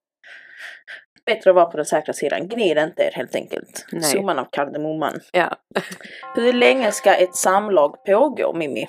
bättre 1.26 1.50
att 1.50 1.56
vara 1.56 1.66
på 1.66 1.78
den 1.78 1.86
säkra 1.86 2.14
sidan. 2.14 2.48
Gnid 2.48 2.78
inte 2.78 3.04
er 3.04 3.12
helt 3.12 3.36
enkelt. 3.36 3.86
Nej. 3.92 4.04
Summan 4.04 4.40
av 4.40 4.48
kardemumman. 4.52 5.20
Ja. 5.32 5.56
Hur 6.36 6.54
länge 6.54 6.92
ska 6.92 7.14
ett 7.16 7.36
samlag 7.36 8.06
pågå 8.06 8.54
Mimmi? 8.54 8.88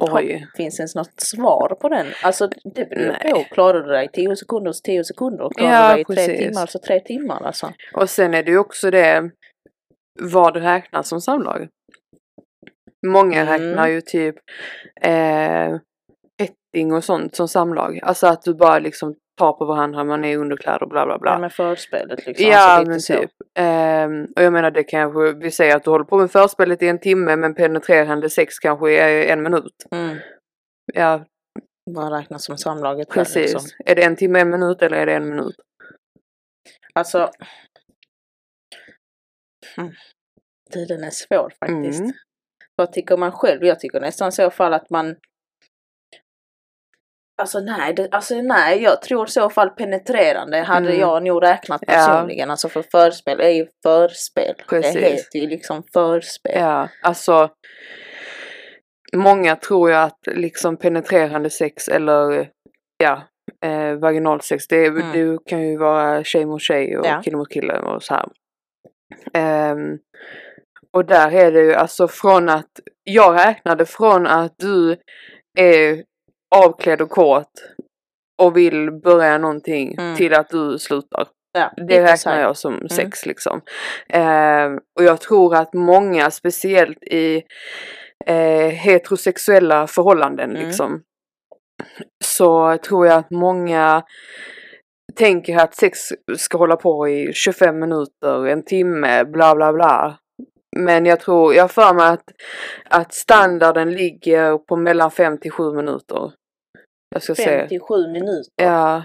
Oj. 0.00 0.46
Finns 0.56 0.80
ens 0.80 0.94
något 0.94 1.20
svar 1.20 1.76
på 1.80 1.88
den? 1.88 2.06
Alltså 2.22 2.48
det 2.74 2.88
beror 2.88 3.12
på. 3.30 3.44
Klarar 3.54 3.82
du 3.82 3.92
dig 3.92 4.08
10 4.12 4.36
sekunder 4.36 4.72
så 4.72 4.80
10 4.82 5.04
sekunder. 5.04 5.48
Klarar 5.56 5.72
Ja, 5.72 5.88
du 5.88 5.94
dig 5.94 6.00
i 6.00 6.04
tre 6.04 6.14
precis. 6.34 6.38
timmar 6.48 6.66
så 6.66 6.78
tre 6.78 7.00
timmar 7.00 7.42
alltså. 7.46 7.72
Och 7.94 8.10
sen 8.10 8.34
är 8.34 8.42
det 8.42 8.50
ju 8.50 8.58
också 8.58 8.90
det 8.90 9.30
vad 10.22 10.56
räknas 10.56 11.08
som 11.08 11.20
samlag. 11.20 11.68
Många 13.06 13.40
Mm. 13.40 13.52
räknar 13.52 13.88
ju 13.88 14.00
typ 14.00 14.36
eh, 15.00 15.76
petting 16.38 16.92
och 16.92 17.04
sånt 17.04 17.36
som 17.36 17.48
samlag. 17.48 18.00
Alltså 18.02 18.26
att 18.26 18.42
du 18.42 18.54
bara 18.54 18.78
liksom 18.78 19.14
tar 19.36 19.52
på 19.52 19.64
varandra, 19.64 20.04
man 20.04 20.24
är 20.24 20.36
underkläder 20.36 20.82
och 20.82 20.88
bla 20.88 21.06
bla 21.06 21.18
bla. 21.18 21.30
Ja, 21.30 21.38
med 21.38 21.52
förspelet 21.52 22.26
liksom. 22.26 22.46
Ja 22.46 22.58
alltså, 22.58 23.12
men 23.12 23.20
typ. 23.20 23.30
Ehm, 23.58 24.24
och 24.36 24.42
jag 24.42 24.52
menar 24.52 24.70
det 24.70 24.84
kanske, 24.84 25.32
vi 25.32 25.50
säger 25.50 25.76
att 25.76 25.84
du 25.84 25.90
håller 25.90 26.04
på 26.04 26.16
med 26.16 26.30
förspelet 26.30 26.82
i 26.82 26.88
en 26.88 26.98
timme 26.98 27.36
men 27.36 27.54
penetrerande 27.54 28.30
sex 28.30 28.58
kanske 28.58 28.92
är 28.92 29.32
en 29.32 29.42
minut. 29.42 29.86
Mm. 29.90 30.16
Ja 30.94 31.24
Vad 31.90 32.12
räknas 32.12 32.44
som 32.44 32.58
samlaget 32.58 33.08
precis. 33.08 33.52
liksom. 33.52 33.70
Är 33.84 33.94
det 33.94 34.02
en 34.04 34.16
timme, 34.16 34.40
en 34.40 34.50
minut 34.50 34.82
eller 34.82 34.96
är 34.96 35.06
det 35.06 35.14
en 35.14 35.28
minut? 35.28 35.56
Alltså. 36.92 37.30
Mm. 39.78 39.92
Tiden 40.72 41.04
är 41.04 41.10
svår 41.10 41.52
faktiskt. 41.60 42.00
Mm. 42.00 42.12
Vad 42.76 42.92
tycker 42.92 43.16
man 43.16 43.32
själv? 43.32 43.64
Jag 43.64 43.80
tycker 43.80 44.00
nästan 44.00 44.28
i 44.28 44.32
så 44.32 44.50
fall 44.50 44.74
att 44.74 44.90
man 44.90 45.16
Alltså 47.36 47.60
nej, 47.60 47.94
det, 47.94 48.08
alltså 48.10 48.34
nej, 48.34 48.82
jag 48.82 49.02
tror 49.02 49.26
i 49.28 49.30
så 49.30 49.50
fall 49.50 49.70
penetrerande 49.70 50.58
hade 50.58 50.88
Mm. 50.88 51.00
jag 51.00 51.22
nog 51.22 51.42
räknat 51.42 51.82
Ja. 51.86 51.92
personligen. 51.92 52.50
Alltså 52.50 52.68
för 52.68 52.82
förspel 52.82 53.40
är 53.40 53.48
ju 53.48 53.66
förspel. 53.82 54.54
Precis. 54.68 54.94
Det 54.94 55.00
heter 55.00 55.38
ju 55.38 55.46
liksom 55.46 55.82
förspel. 55.92 56.52
Ja, 56.60 56.88
alltså 57.02 57.50
Många 59.16 59.56
tror 59.56 59.90
ju 59.90 59.96
att 59.96 60.18
liksom 60.26 60.76
penetrerande 60.76 61.50
sex 61.50 61.88
eller 61.88 62.48
ja, 62.98 63.22
eh, 63.64 63.92
vaginalsex, 63.94 64.66
det, 64.66 64.86
Mm. 64.86 65.12
det 65.12 65.38
kan 65.46 65.62
ju 65.62 65.76
vara 65.76 66.24
tjej 66.24 66.46
mot 66.46 66.62
tjej 66.62 66.98
och 66.98 67.06
Ja. 67.06 67.20
kille 67.24 67.36
mot 67.36 67.52
kille 67.52 67.78
och 67.78 68.02
så 68.02 68.14
här. 68.14 68.28
Ehm, 69.34 69.98
och 70.92 71.04
där 71.04 71.30
är 71.34 71.52
det 71.52 71.60
ju 71.60 71.74
alltså 71.74 72.08
från 72.08 72.48
att, 72.48 72.70
jag 73.04 73.34
räknade 73.38 73.86
från 73.86 74.26
att 74.26 74.54
du 74.58 74.96
är 75.58 76.04
avklädd 76.54 77.00
och 77.00 77.10
kåt 77.10 77.50
och 78.42 78.56
vill 78.56 78.90
börja 78.92 79.38
någonting 79.38 79.94
Mm. 79.98 80.16
till 80.16 80.34
att 80.34 80.48
du 80.48 80.78
slutar. 80.78 81.28
Ja, 81.58 81.70
Det 81.76 82.02
räknar 82.02 82.40
jag 82.40 82.56
som 82.56 82.88
sex 82.88 83.26
liksom. 83.26 83.60
Eh, 84.08 84.66
och 84.98 85.04
jag 85.04 85.20
tror 85.20 85.54
att 85.56 85.74
många, 85.74 86.30
speciellt 86.30 87.02
i 87.02 87.42
eh, 88.26 88.68
heterosexuella 88.68 89.86
förhållanden 89.86 90.50
Mm. 90.50 90.66
liksom. 90.66 91.02
Så 92.24 92.76
tror 92.78 93.06
jag 93.06 93.16
att 93.18 93.30
många 93.30 94.02
tänker 95.16 95.56
att 95.58 95.74
sex 95.74 95.98
ska 96.36 96.58
hålla 96.58 96.76
på 96.76 97.08
i 97.08 97.32
25 97.32 97.78
minuter, 97.78 98.46
en 98.46 98.64
timme, 98.64 99.24
bla 99.24 99.54
bla 99.54 99.72
bla. 99.72 100.18
Men 100.76 101.06
jag 101.06 101.20
tror, 101.20 101.54
jag 101.54 101.70
för 101.70 101.94
mig 101.94 102.06
att, 102.08 102.24
att 102.90 103.14
standarden 103.14 103.92
ligger 103.92 104.58
på 104.58 104.76
mellan 104.76 105.10
5 105.10 105.38
till 105.38 105.50
7 105.50 105.72
minuter. 105.72 106.32
Jag 107.14 107.22
ska 107.22 107.34
se. 107.34 107.44
57 107.44 108.06
minuter. 108.12 108.52
Ja. 108.56 108.96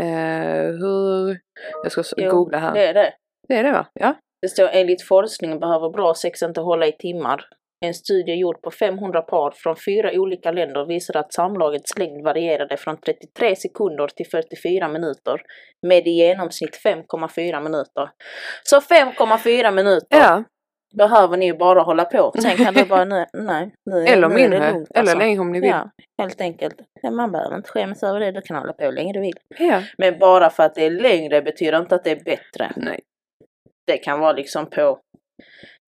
Eh, 0.00 0.66
hur? 0.80 1.38
Jag 1.82 1.92
ska 1.92 2.02
Jo, 2.16 2.30
googla 2.30 2.58
här. 2.58 2.74
Det 2.74 2.86
är 2.86 2.94
det. 2.94 3.12
Det 3.48 3.54
är 3.54 3.62
det 3.62 3.72
va? 3.72 3.86
Ja. 3.92 4.14
Det 4.42 4.48
står 4.48 4.68
enligt 4.72 5.02
forskningen 5.02 5.60
behöver 5.60 5.90
bra 5.90 6.14
sex 6.14 6.42
inte 6.42 6.60
hålla 6.60 6.86
i 6.86 6.92
timmar. 6.92 7.44
En 7.84 7.94
studie 7.94 8.34
gjord 8.34 8.62
på 8.62 8.70
500 8.70 9.22
par 9.22 9.50
från 9.56 9.76
fyra 9.76 10.10
olika 10.12 10.52
länder 10.52 10.84
visade 10.86 11.18
att 11.18 11.32
samlagets 11.32 11.98
längd 11.98 12.24
varierade 12.24 12.76
från 12.76 12.96
33 13.00 13.56
sekunder 13.56 14.08
till 14.08 14.26
44 14.26 14.88
minuter 14.88 15.42
med 15.86 16.06
i 16.06 16.10
genomsnitt 16.10 16.80
5,4 16.84 17.62
minuter. 17.62 18.10
Så 18.62 18.80
5,4 18.80 19.70
minuter 19.70 20.06
ja. 20.18 20.44
Behöver 20.96 21.36
ni 21.36 21.52
bara 21.54 21.82
hålla 21.82 22.04
på. 22.04 22.32
Sen 22.42 22.56
kan 22.56 22.74
du 22.74 22.84
bara, 22.84 23.04
nej, 23.04 23.26
nej 23.32 23.74
nu 23.90 23.96
Eller 24.04 24.28
nu 24.28 24.34
är 24.34 24.38
det 24.38 24.48
mindre. 24.50 24.72
lugnt, 24.72 24.88
Eller 24.90 25.00
alltså. 25.00 25.18
längre 25.18 25.40
om 25.40 25.52
ni 25.52 25.60
vill. 25.60 25.70
Ja, 25.70 25.90
helt 26.22 26.40
enkelt. 26.40 26.74
Man 27.12 27.32
behöver 27.32 27.56
inte 27.56 27.70
skämmas 27.70 28.02
över 28.02 28.20
det, 28.20 28.32
du 28.32 28.40
kan 28.42 28.56
hålla 28.56 28.72
på 28.72 28.84
hur 28.84 28.92
länge 28.92 29.12
du 29.12 29.20
vill. 29.20 29.36
Ja. 29.58 29.82
Men 29.98 30.18
bara 30.18 30.50
för 30.50 30.62
att 30.62 30.74
det 30.74 30.84
är 30.84 30.90
längre 30.90 31.42
betyder 31.42 31.78
inte 31.78 31.94
att 31.94 32.04
det 32.04 32.10
är 32.10 32.24
bättre. 32.24 32.72
Nej. 32.76 33.00
Det 33.86 33.96
kan 33.98 34.20
vara 34.20 34.32
liksom 34.32 34.66
på 34.70 34.98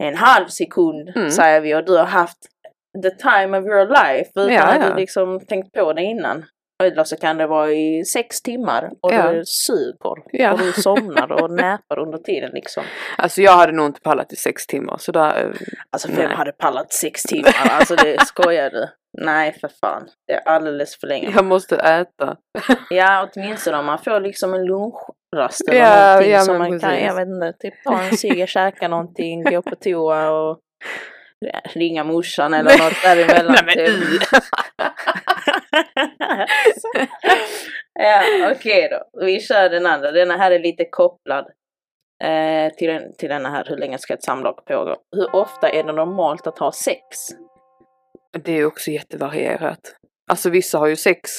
en 0.02 0.14
halv 0.14 0.46
sekund 0.46 1.12
Mm. 1.16 1.30
säger 1.30 1.60
vi 1.60 1.74
och 1.74 1.84
du 1.84 1.96
har 1.96 2.04
haft 2.04 2.38
the 3.02 3.10
time 3.10 3.58
of 3.58 3.64
your 3.66 3.86
life 3.88 4.30
utan 4.34 4.52
Ja, 4.54 4.62
att 4.62 4.90
du 4.94 5.00
liksom 5.00 5.40
tänkt 5.40 5.72
på 5.72 5.92
det 5.92 6.02
innan. 6.02 6.44
Eller 6.84 7.04
så 7.04 7.16
kan 7.16 7.36
det 7.36 7.46
vara 7.46 7.72
i 7.72 8.04
sex 8.04 8.42
timmar 8.42 8.90
och 9.02 9.12
Ja. 9.14 9.32
du 9.32 9.42
suger 9.44 9.96
Ja. 10.32 10.52
och 10.52 10.58
du 10.58 10.72
somnar 10.72 11.32
och 11.32 11.50
näpar 11.50 11.98
under 11.98 12.18
tiden 12.18 12.50
liksom. 12.54 12.84
Alltså 13.18 13.42
jag 13.42 13.52
hade 13.52 13.72
nog 13.72 13.86
inte 13.86 14.00
pallat 14.00 14.32
i 14.32 14.36
sex 14.36 14.66
timmar 14.66 14.96
så 14.98 15.12
där. 15.12 15.44
eh, 15.44 15.50
Alltså 15.90 16.08
vem 16.08 16.16
Nej. 16.26 16.36
hade 16.36 16.52
pallat 16.52 16.92
sex 16.92 17.22
timmar? 17.22 17.54
Alltså 17.70 17.94
det 17.96 18.20
skojar 18.26 18.70
du. 18.70 18.88
Nej 19.22 19.52
för 19.60 19.70
fan. 19.80 20.08
Det 20.26 20.32
är 20.34 20.40
alldeles 20.48 21.00
för 21.00 21.06
länge. 21.06 21.30
Jag 21.34 21.44
måste 21.44 21.76
äta. 21.76 22.36
Ja 22.90 23.28
åtminstone 23.34 23.78
om 23.78 23.86
man 23.86 23.98
får 23.98 24.20
liksom 24.20 24.54
en 24.54 24.64
lunchrast 24.64 25.68
eller 25.68 25.80
Ja, 25.80 26.06
någonting 26.08 26.32
ja, 26.32 26.40
som 26.40 26.58
man 26.58 26.70
kan, 26.80 26.90
precis. 26.90 27.06
jag 27.06 27.14
vet 27.14 27.28
inte, 27.28 27.52
typ 27.60 27.74
ta 27.84 28.00
en 28.02 28.16
cigg, 28.16 28.48
käka 28.48 28.88
någonting, 28.88 29.44
gå 29.44 29.62
på 29.62 29.74
toa 29.76 30.30
och 30.30 30.58
ringa 31.74 32.04
morsan 32.04 32.54
eller 32.54 32.78
något 32.78 33.02
däremellan. 33.02 33.56
Nej, 33.66 33.76
men 33.76 33.86
typ. 33.86 34.22
ja 37.94 38.22
okej 38.56 38.88
då, 38.90 39.24
vi 39.26 39.40
kör 39.40 39.68
den 39.68 39.86
andra. 39.86 40.12
Denna 40.12 40.36
här 40.36 40.50
är 40.50 40.58
lite 40.58 40.84
kopplad 40.84 41.44
eh, 42.24 42.72
till, 42.74 42.88
den, 42.88 43.14
till 43.18 43.28
denna 43.28 43.50
här, 43.50 43.64
hur 43.68 43.76
länge 43.76 43.98
ska 43.98 44.14
ett 44.14 44.24
samlag 44.24 44.64
pågå? 44.64 44.96
Hur 45.16 45.36
ofta 45.36 45.68
är 45.68 45.82
det 45.82 45.92
normalt 45.92 46.46
att 46.46 46.58
ha 46.58 46.72
sex? 46.72 47.00
Det 48.44 48.52
är 48.52 48.66
också 48.66 48.90
jättevarierat. 48.90 49.80
Alltså 50.30 50.50
vissa 50.50 50.78
har 50.78 50.86
ju 50.86 50.96
sex 50.96 51.30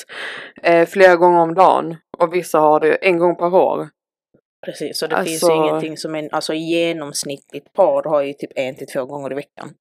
eh, 0.64 0.88
flera 0.88 1.16
gånger 1.16 1.40
om 1.40 1.56
dagen 1.56 1.96
och 2.18 2.34
vissa 2.34 2.60
har 2.60 2.80
det 2.80 2.96
en 2.96 3.18
gång 3.18 3.36
per 3.36 3.56
år. 3.56 3.90
Precis, 4.66 5.00
så 5.00 5.08
det 5.08 5.24
finns 5.24 5.44
Alltså- 5.44 5.52
ju 5.52 5.56
ingenting 5.70 5.98
som 5.98 6.16
är, 6.16 6.34
alltså 6.34 6.54
genomsnittligt 6.54 7.74
par 7.74 8.04
har 8.04 8.22
ju 8.22 8.34
typ 8.34 8.52
en 8.56 8.76
till 8.76 8.88
två 8.88 9.06
gånger 9.06 9.32
i 9.32 9.36
veckan. 9.36 9.74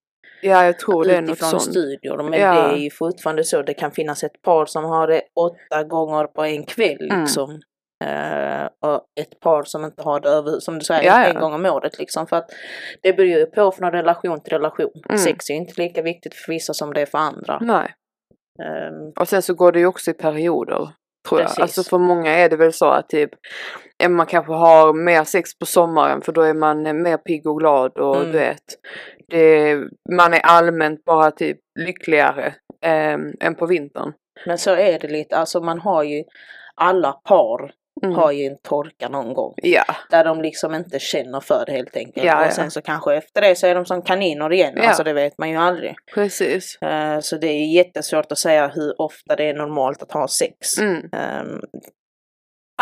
Ja, 0.43 0.65
jag 0.65 0.79
tror 0.79 1.05
det 1.05 1.17
är 1.17 1.23
något 1.23 1.39
sånt. 1.39 1.63
studier, 1.63 2.23
men 2.31 2.41
Ja. 2.41 2.53
det 2.53 2.59
är 2.61 2.77
ju 2.77 2.91
fortfarande 2.91 3.45
så. 3.45 3.63
Det 3.63 3.75
kan 3.75 3.91
finnas 3.91 4.25
ett 4.25 4.43
par 4.43 4.67
som 4.67 4.85
har 4.85 5.07
det 5.09 5.23
åtta 5.41 5.85
gånger 5.85 6.25
på 6.25 6.45
en 6.45 6.63
kväll 6.65 7.09
Mm. 7.11 7.21
liksom. 7.21 7.61
Eh, 8.05 8.65
och 8.91 9.01
ett 9.21 9.41
par 9.41 9.63
som 9.63 9.85
inte 9.85 10.03
har 10.03 10.21
det 10.21 10.29
över, 10.29 10.61
som 10.61 10.79
du 10.79 10.85
säger, 10.85 11.03
Ja, 11.03 11.21
ja. 11.23 11.25
en 11.35 11.41
gång 11.41 11.55
om 11.55 11.67
året 11.67 11.99
liksom. 11.99 12.27
För 12.27 12.37
att 12.37 12.51
det 13.03 13.13
beror 13.13 13.29
ju 13.39 13.47
på 13.47 13.73
från 13.73 13.93
relation 13.93 14.41
till 14.41 14.53
relation. 14.53 14.91
Mm. 15.09 15.19
Sex 15.19 15.51
är 15.51 15.55
ju 15.55 15.61
inte 15.61 15.83
lika 15.83 16.03
viktigt 16.03 16.35
för 16.35 16.53
vissa 16.53 16.75
som 16.75 16.95
det 16.95 17.01
är 17.01 17.07
för 17.07 17.19
andra. 17.19 17.59
Nej. 17.61 17.95
Ehm, 18.63 19.13
Och 19.21 19.29
sen 19.29 19.43
så 19.43 19.55
går 19.55 19.73
det 19.73 19.79
ju 19.79 19.87
också 19.87 20.11
i 20.11 20.15
perioder. 20.15 20.89
Tror 21.29 21.39
Precis. 21.39 21.59
jag. 21.59 21.63
Alltså 21.63 21.83
för 21.83 21.99
många 21.99 22.31
är 22.35 22.49
det 22.49 22.57
väl 22.57 22.73
så 22.73 22.87
att 22.87 23.09
typ 23.09 23.31
eh, 24.03 24.09
man 24.09 24.27
kanske 24.27 24.53
har 24.53 24.93
mer 24.93 25.25
sex 25.25 25.59
på 25.59 25.67
sommaren 25.67 26.23
för 26.23 26.33
då 26.33 26.43
är 26.43 26.55
man 26.55 26.87
eh, 26.87 26.93
mer 26.93 27.17
pigg 27.17 27.47
och 27.47 27.59
glad 27.59 27.99
och 27.99 28.17
Mm. 28.17 28.33
du 28.33 28.39
vet. 28.39 28.63
Det, 29.29 29.77
man 30.17 30.35
är 30.35 30.41
allmänt 30.41 31.05
bara 31.05 31.31
typ 31.31 31.59
lyckligare 31.79 32.47
eh, 32.85 33.17
än 33.41 33.55
på 33.59 33.67
vintern. 33.67 34.13
men 34.47 34.59
så 34.59 34.71
är 34.71 34.99
det 34.99 35.09
lite, 35.09 35.37
alltså 35.37 35.61
man 35.61 35.79
har 35.81 36.03
ju, 36.03 36.25
alla 36.75 37.13
par 37.13 37.73
Mm. 38.03 38.15
har 38.17 38.33
ju 38.33 38.45
en 38.47 38.59
torka 38.63 39.09
någon 39.09 39.35
gång. 39.35 39.55
Ja, 39.57 39.85
Där 40.11 40.25
de 40.25 40.43
liksom 40.43 40.75
inte 40.75 40.99
känner 40.99 41.41
för 41.41 41.65
det 41.67 41.73
helt 41.73 41.97
enkelt. 41.97 42.27
Ja. 42.27 42.47
Och 42.47 42.53
sen 42.53 42.71
så 42.71 42.83
kanske 42.83 43.15
efter 43.15 43.41
det 43.41 43.57
så 43.57 43.67
är 43.67 43.75
de 43.75 43.85
som 43.87 44.03
kaniner 44.03 44.53
igen. 44.53 44.73
Ja. 44.77 44.89
Alltså 44.89 45.05
det 45.05 45.13
vet 45.13 45.39
man 45.39 45.51
ju 45.51 45.57
aldrig. 45.57 45.95
precis. 46.15 46.83
Eh, 46.83 47.21
Så 47.21 47.37
det 47.37 47.47
är 47.47 47.75
jättesvårt 47.75 48.33
att 48.33 48.39
säga 48.39 48.69
hur 48.75 49.01
ofta 49.03 49.37
det 49.37 49.45
är 49.45 49.55
normalt 49.55 50.03
att 50.03 50.13
ha 50.13 50.29
sex. 50.29 50.79
Mm. 50.79 51.03
Ehm, 51.13 51.61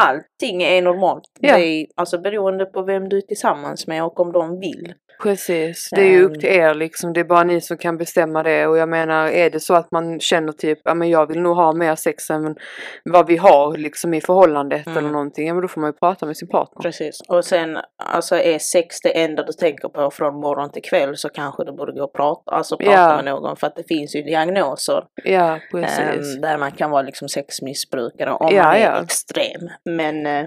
allting 0.00 0.62
är 0.62 0.83
normalt. 0.83 1.25
Ja. 1.40 1.56
Det 1.56 1.64
är, 1.66 1.87
alltså 1.97 2.18
beroende 2.18 2.64
på 2.66 2.83
vem 2.83 3.09
du 3.09 3.16
är 3.16 3.21
tillsammans 3.21 3.87
med 3.87 4.04
och 4.04 4.21
om 4.21 4.33
de 4.33 4.61
vill. 4.61 4.94
Precis, 5.23 5.88
det 5.90 6.00
är 6.00 6.11
ju 6.11 6.23
upp 6.25 6.33
Ehm. 6.35 6.40
till 6.40 6.49
er 6.49 6.75
liksom. 6.75 7.12
Det 7.12 7.21
är 7.21 7.25
bara 7.25 7.44
ni 7.44 7.61
som 7.61 7.76
kan 7.76 7.97
bestämma 7.97 8.42
det. 8.42 8.66
Och 8.66 8.78
jag 8.78 8.88
menar, 8.88 9.28
är 9.28 9.50
det 9.50 9.61
så 9.61 9.75
att 9.75 9.90
man 9.92 10.21
känner 10.21 10.52
typ, 10.52 10.78
ja 10.85 10.94
men 10.94 11.11
jag 11.11 11.26
vill 11.26 11.40
nog 11.40 11.56
ha 11.56 11.73
mer 11.73 11.94
sex 11.94 12.30
än 12.30 12.56
vad 13.04 13.26
vi 13.26 13.37
har 13.37 13.76
liksom 13.76 14.14
i 14.14 14.21
förhållandet 14.21 14.87
Mm. 14.87 14.99
eller 14.99 15.11
någonting. 15.11 15.47
Ja 15.49 15.54
men 15.54 15.62
då 15.62 15.68
får 15.68 15.80
man 15.80 15.88
ju 15.88 15.92
prata 15.94 16.26
med 16.26 16.37
sin 16.37 16.49
partner. 16.49 16.83
Precis. 16.83 17.21
Och 17.28 17.44
sen 17.44 17.78
alltså 18.04 18.37
är 18.37 18.59
sex 18.59 19.00
det 19.00 19.23
enda 19.23 19.42
du 19.42 19.52
tänker 19.52 19.88
på 19.88 20.11
från 20.11 20.35
morgon 20.40 20.71
till 20.73 20.83
kväll 20.83 21.16
så 21.16 21.28
kanske 21.28 21.64
du 21.64 21.73
borde 21.73 21.92
gå 21.92 22.04
och 22.04 22.12
prata, 22.14 22.50
alltså 22.50 22.76
prata 22.76 22.92
Ja. 22.92 23.16
med 23.16 23.25
någon 23.25 23.56
för 23.56 23.66
att 23.66 23.76
det 23.76 23.85
finns 23.88 24.16
ju 24.16 24.23
diagnoser 24.23 25.04
Ja, 25.25 25.59
precis. 25.73 26.40
där 26.40 26.59
man 26.59 26.73
kan 26.73 26.90
vara 26.90 27.02
liksom 27.02 27.28
sexmissbrukare 27.28 28.30
om 28.30 28.49
Ja, 28.54 28.62
man 28.62 28.75
är 28.76 28.80
ja. 28.87 29.02
extrem. 29.02 29.68
Men 29.90 30.26
eh, 30.26 30.47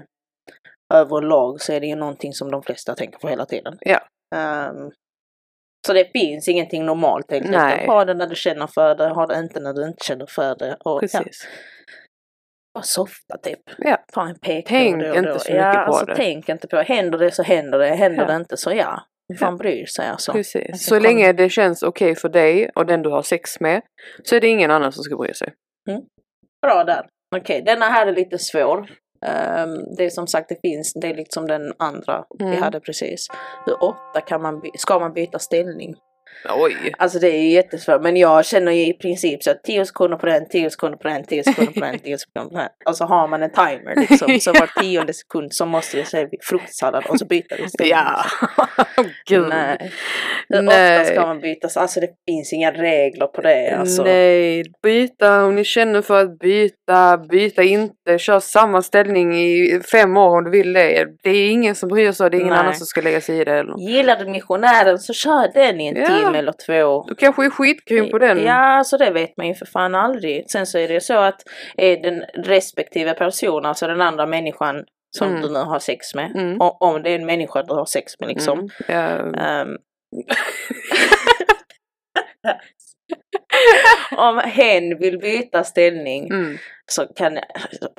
överlag 0.94 1.60
så 1.60 1.72
är 1.72 1.80
det 1.80 1.86
ju 1.86 1.96
någonting 1.96 2.32
som 2.32 2.50
de 2.50 2.62
flesta 2.62 2.94
tänker 2.94 3.18
på 3.18 3.28
hela 3.28 3.46
tiden. 3.46 3.76
Ja. 3.80 4.00
Ehm, 4.36 4.90
så 5.86 5.92
det 5.92 6.10
finns 6.12 6.48
ingenting 6.48 6.84
normalt 6.86 7.30
helt 7.30 7.46
enkelt. 7.54 7.86
Ha 7.86 8.04
det 8.04 8.14
när 8.14 8.26
du 8.26 8.34
känner 8.34 8.66
för 8.66 8.94
det, 8.94 9.08
ha 9.08 9.26
det 9.26 9.38
inte 9.38 9.60
när 9.60 9.72
du 9.72 9.84
inte 9.88 10.04
känner 10.04 10.26
för 10.26 10.56
det. 10.56 10.76
Och, 10.80 10.94
ja, 10.94 10.98
precis. 11.00 11.48
bara 12.74 12.82
softa 12.82 13.38
typ. 13.42 13.60
Ja. 13.78 14.04
Ta 14.12 14.28
en 14.28 14.38
PK 14.38 14.68
Tänk 14.68 15.02
då 15.02 15.10
och 15.10 15.16
inte 15.16 15.30
då. 15.30 15.38
så 15.38 15.52
ja, 15.52 15.68
mycket 15.68 15.74
på 15.86 15.92
alltså, 15.92 16.04
det. 16.04 16.14
Tänk 16.16 16.48
inte 16.48 16.68
på 16.68 16.76
det. 16.76 16.82
Händer 16.82 17.18
det 17.18 17.30
så 17.30 17.42
händer 17.42 17.78
det. 17.78 17.86
Händer 17.88 18.22
Ja. 18.22 18.26
det 18.26 18.36
inte 18.36 18.56
så 18.56 18.72
ja. 18.72 19.02
Vem 19.28 19.38
fan 19.38 19.56
bryr 19.56 19.86
sig 19.86 20.06
alltså. 20.08 20.32
Precis. 20.32 20.82
Ska 20.82 20.94
Så 20.94 21.00
länge 21.00 21.32
det 21.32 21.48
känns 21.48 21.82
okej 21.82 22.14
för 22.14 22.28
dig 22.28 22.70
och 22.74 22.86
den 22.86 23.02
du 23.02 23.10
har 23.10 23.22
sex 23.22 23.60
med 23.60 23.82
så 24.24 24.36
är 24.36 24.40
det 24.40 24.48
ingen 24.48 24.70
annan 24.70 24.92
som 24.92 25.02
ska 25.02 25.16
bry 25.16 25.34
sig. 25.34 25.52
Bra 26.66 26.84
där. 26.84 27.06
Okej, 27.36 27.62
denna 27.62 27.86
här 27.86 28.06
är 28.06 28.12
lite 28.12 28.38
svår. 28.38 28.90
Ehm, 29.26 29.94
det 29.96 30.04
är 30.04 30.10
som 30.10 30.26
sagt, 30.26 30.48
det 30.48 30.60
finns, 30.62 30.92
det 30.94 31.06
är 31.06 31.14
liksom 31.14 31.46
den 31.46 31.72
andra 31.78 32.24
vi 32.38 32.44
Mm. 32.44 32.62
hade 32.62 32.80
precis. 32.80 33.26
Hur 33.66 33.82
ofta 33.84 34.20
kan 34.20 34.42
man, 34.42 34.62
ska 34.78 34.98
man 34.98 35.12
byta 35.12 35.38
ställning? 35.38 35.94
Oj! 36.48 36.94
Alltså 36.98 37.18
det 37.18 37.28
är 37.28 37.42
ju 37.42 37.50
jättesvårt, 37.50 38.02
men 38.02 38.16
jag 38.16 38.44
känner 38.44 38.72
ju 38.72 38.86
i 38.86 38.92
princip 38.92 39.42
så 39.42 39.50
att 39.50 39.62
10 39.62 39.86
sekunder 39.86 40.16
på 40.16 40.26
den, 40.26 40.48
10 40.48 40.70
sekunder 40.70 40.98
på 40.98 41.08
den, 41.08 41.24
10 41.24 41.44
sekunder 41.44 41.72
på 41.72 41.80
den, 41.80 41.98
10 41.98 42.18
sekunder 42.18 42.50
på 42.50 42.56
den. 42.56 42.68
Och 42.86 42.96
så 42.96 43.04
har 43.04 43.28
man 43.28 43.42
en 43.42 43.50
timer 43.50 43.94
liksom, 43.96 44.40
så 44.40 44.52
var 44.52 44.82
tionde 44.82 45.14
sekund 45.14 45.54
så 45.54 45.66
måste 45.66 45.96
det 45.96 46.04
säga 46.04 46.28
fruktsallad 46.42 47.04
och 47.08 47.18
så 47.18 47.24
byter 47.24 47.56
vi. 47.78 47.90
Ja! 47.90 48.24
Gud! 49.28 49.48
Nej. 49.48 49.92
Nej. 50.48 51.00
ofta 51.00 51.12
ska 51.12 51.26
man 51.26 51.40
byta? 51.40 51.80
Alltså 51.80 52.00
det 52.00 52.08
finns 52.26 52.52
inga 52.52 52.72
regler 52.72 53.26
på 53.26 53.40
det. 53.40 53.76
Alltså. 53.78 54.02
Nej, 54.02 54.64
byta 54.82 55.44
om 55.44 55.54
ni 55.54 55.64
känner 55.64 56.02
för 56.02 56.20
att 56.20 56.38
byta, 56.38 57.18
byta 57.18 57.62
inte, 57.62 58.18
kör 58.18 58.40
samma 58.40 58.82
ställning 58.82 59.34
i 59.34 59.80
fem 59.92 60.16
år 60.16 60.38
om 60.38 60.44
du 60.44 60.50
vill 60.50 60.72
det. 60.72 61.06
Det 61.22 61.30
är 61.30 61.50
ingen 61.50 61.74
som 61.74 61.88
bryr 61.88 62.12
sig, 62.12 62.30
det 62.30 62.36
är 62.36 62.40
ingen 62.40 62.52
Nej. 62.52 62.58
annan 62.58 62.74
som 62.74 62.86
ska 62.86 63.00
lägga 63.00 63.20
sig 63.20 63.40
i 63.40 63.44
det 63.44 63.52
heller. 63.52 63.74
Gillar 63.78 64.16
du 64.16 64.30
missionären 64.30 64.98
så 64.98 65.12
kör 65.12 65.52
den 65.54 65.80
i 65.80 65.86
en 65.86 65.96
Ja. 65.96 66.17
Timme 66.24 66.38
eller 66.38 66.52
två. 66.66 67.04
Du 67.08 67.14
kanske 67.14 67.44
är 67.44 67.50
skitgrym 67.50 68.10
på 68.10 68.18
den. 68.18 68.42
Ja, 68.44 68.82
så 68.84 68.96
det 68.96 69.10
vet 69.10 69.36
man 69.36 69.46
ju 69.48 69.54
för 69.54 69.66
fan 69.66 69.94
aldrig. 69.94 70.50
Sen 70.50 70.66
så 70.66 70.78
är 70.78 70.88
det 70.88 71.00
så 71.00 71.18
att 71.18 71.42
är 71.76 71.96
den 72.02 72.24
respektive 72.44 73.14
personen, 73.14 73.66
alltså 73.66 73.86
den 73.86 74.00
andra 74.00 74.26
människan 74.26 74.84
som 75.16 75.28
Mm. 75.28 75.42
du 75.42 75.48
nu 75.52 75.58
har 75.58 75.78
sex 75.78 76.14
med, 76.14 76.30
Mm. 76.36 76.60
o- 76.60 76.76
om 76.80 77.02
det 77.02 77.10
är 77.10 77.14
en 77.18 77.26
människa 77.26 77.62
du 77.62 77.74
har 77.74 77.84
sex 77.86 78.12
med 78.20 78.28
liksom. 78.28 78.58
Mm. 78.58 78.68
Ja. 78.86 79.66
om 84.16 84.38
hen 84.44 84.98
vill 84.98 85.18
byta 85.18 85.64
ställning 85.64 86.28
Mm. 86.30 86.58
så 86.86 87.06
kan 87.06 87.34
jag 87.34 87.44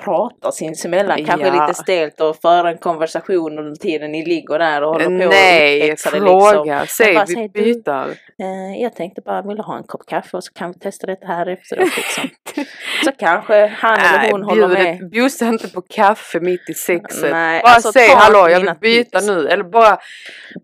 prata 0.04 0.52
sinsemellan, 0.52 1.24
kanske 1.24 1.46
Ja. 1.46 1.66
lite 1.66 1.82
stelt 1.82 2.20
och 2.20 2.36
föra 2.36 2.70
en 2.70 2.78
konversation 2.78 3.58
under 3.58 3.76
tiden 3.76 4.12
ni 4.12 4.24
ligger 4.24 4.58
där 4.58 4.82
och 4.82 4.92
håller 4.92 5.04
på 5.04 5.10
Nej, 5.10 5.92
och 5.92 5.98
fråga. 6.00 6.76
Men 6.78 6.86
Säg, 6.86 7.14
vad 7.14 7.28
vi 7.28 7.34
du? 7.34 7.48
byter. 7.48 8.08
Eh, 8.42 8.82
jag 8.82 8.96
tänkte 8.96 9.20
bara, 9.20 9.42
vill 9.42 9.56
du 9.56 9.62
ha 9.62 9.76
en 9.76 9.82
kopp 9.84 10.06
kaffe 10.06 10.36
och 10.36 10.44
så 10.44 10.52
kan 10.52 10.72
vi 10.72 10.78
testa 10.78 11.06
detta 11.06 11.26
här 11.26 11.46
efteråt 11.46 11.96
liksom. 11.96 12.28
Så 13.04 13.12
kanske 13.18 13.66
han 13.66 13.98
eller 13.98 14.30
hon 14.32 14.42
håller 14.42 14.68
med. 14.68 15.10
Bjussa 15.10 15.48
inte 15.48 15.68
på 15.68 15.82
kaffe 15.82 16.40
mitt 16.40 16.70
i 16.70 16.74
sexet. 16.74 17.30
Nej, 17.30 17.62
bara 17.62 17.72
alltså, 17.72 17.92
säg 17.92 18.08
hallå, 18.08 18.48
jag 18.48 18.60
vill 18.60 18.70
byta 18.80 19.18
tips. 19.18 19.28
nu. 19.30 19.48
Eller 19.48 19.64
bara 19.64 19.96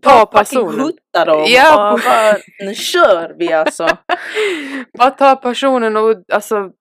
ta 0.01 0.09
Bara 0.11 0.25
personen. 0.25 0.79
hutta 0.79 1.25
dem 1.25 1.45
Ja, 1.47 1.91
och 1.93 1.99
bara, 1.99 2.37
nu 2.67 2.75
kör 2.75 3.35
vi 3.39 3.53
alltså. 3.53 3.87
Bara 4.97 5.11
ta 5.11 5.35
personen 5.35 5.97
och 5.97 6.15
alltså 6.33 6.71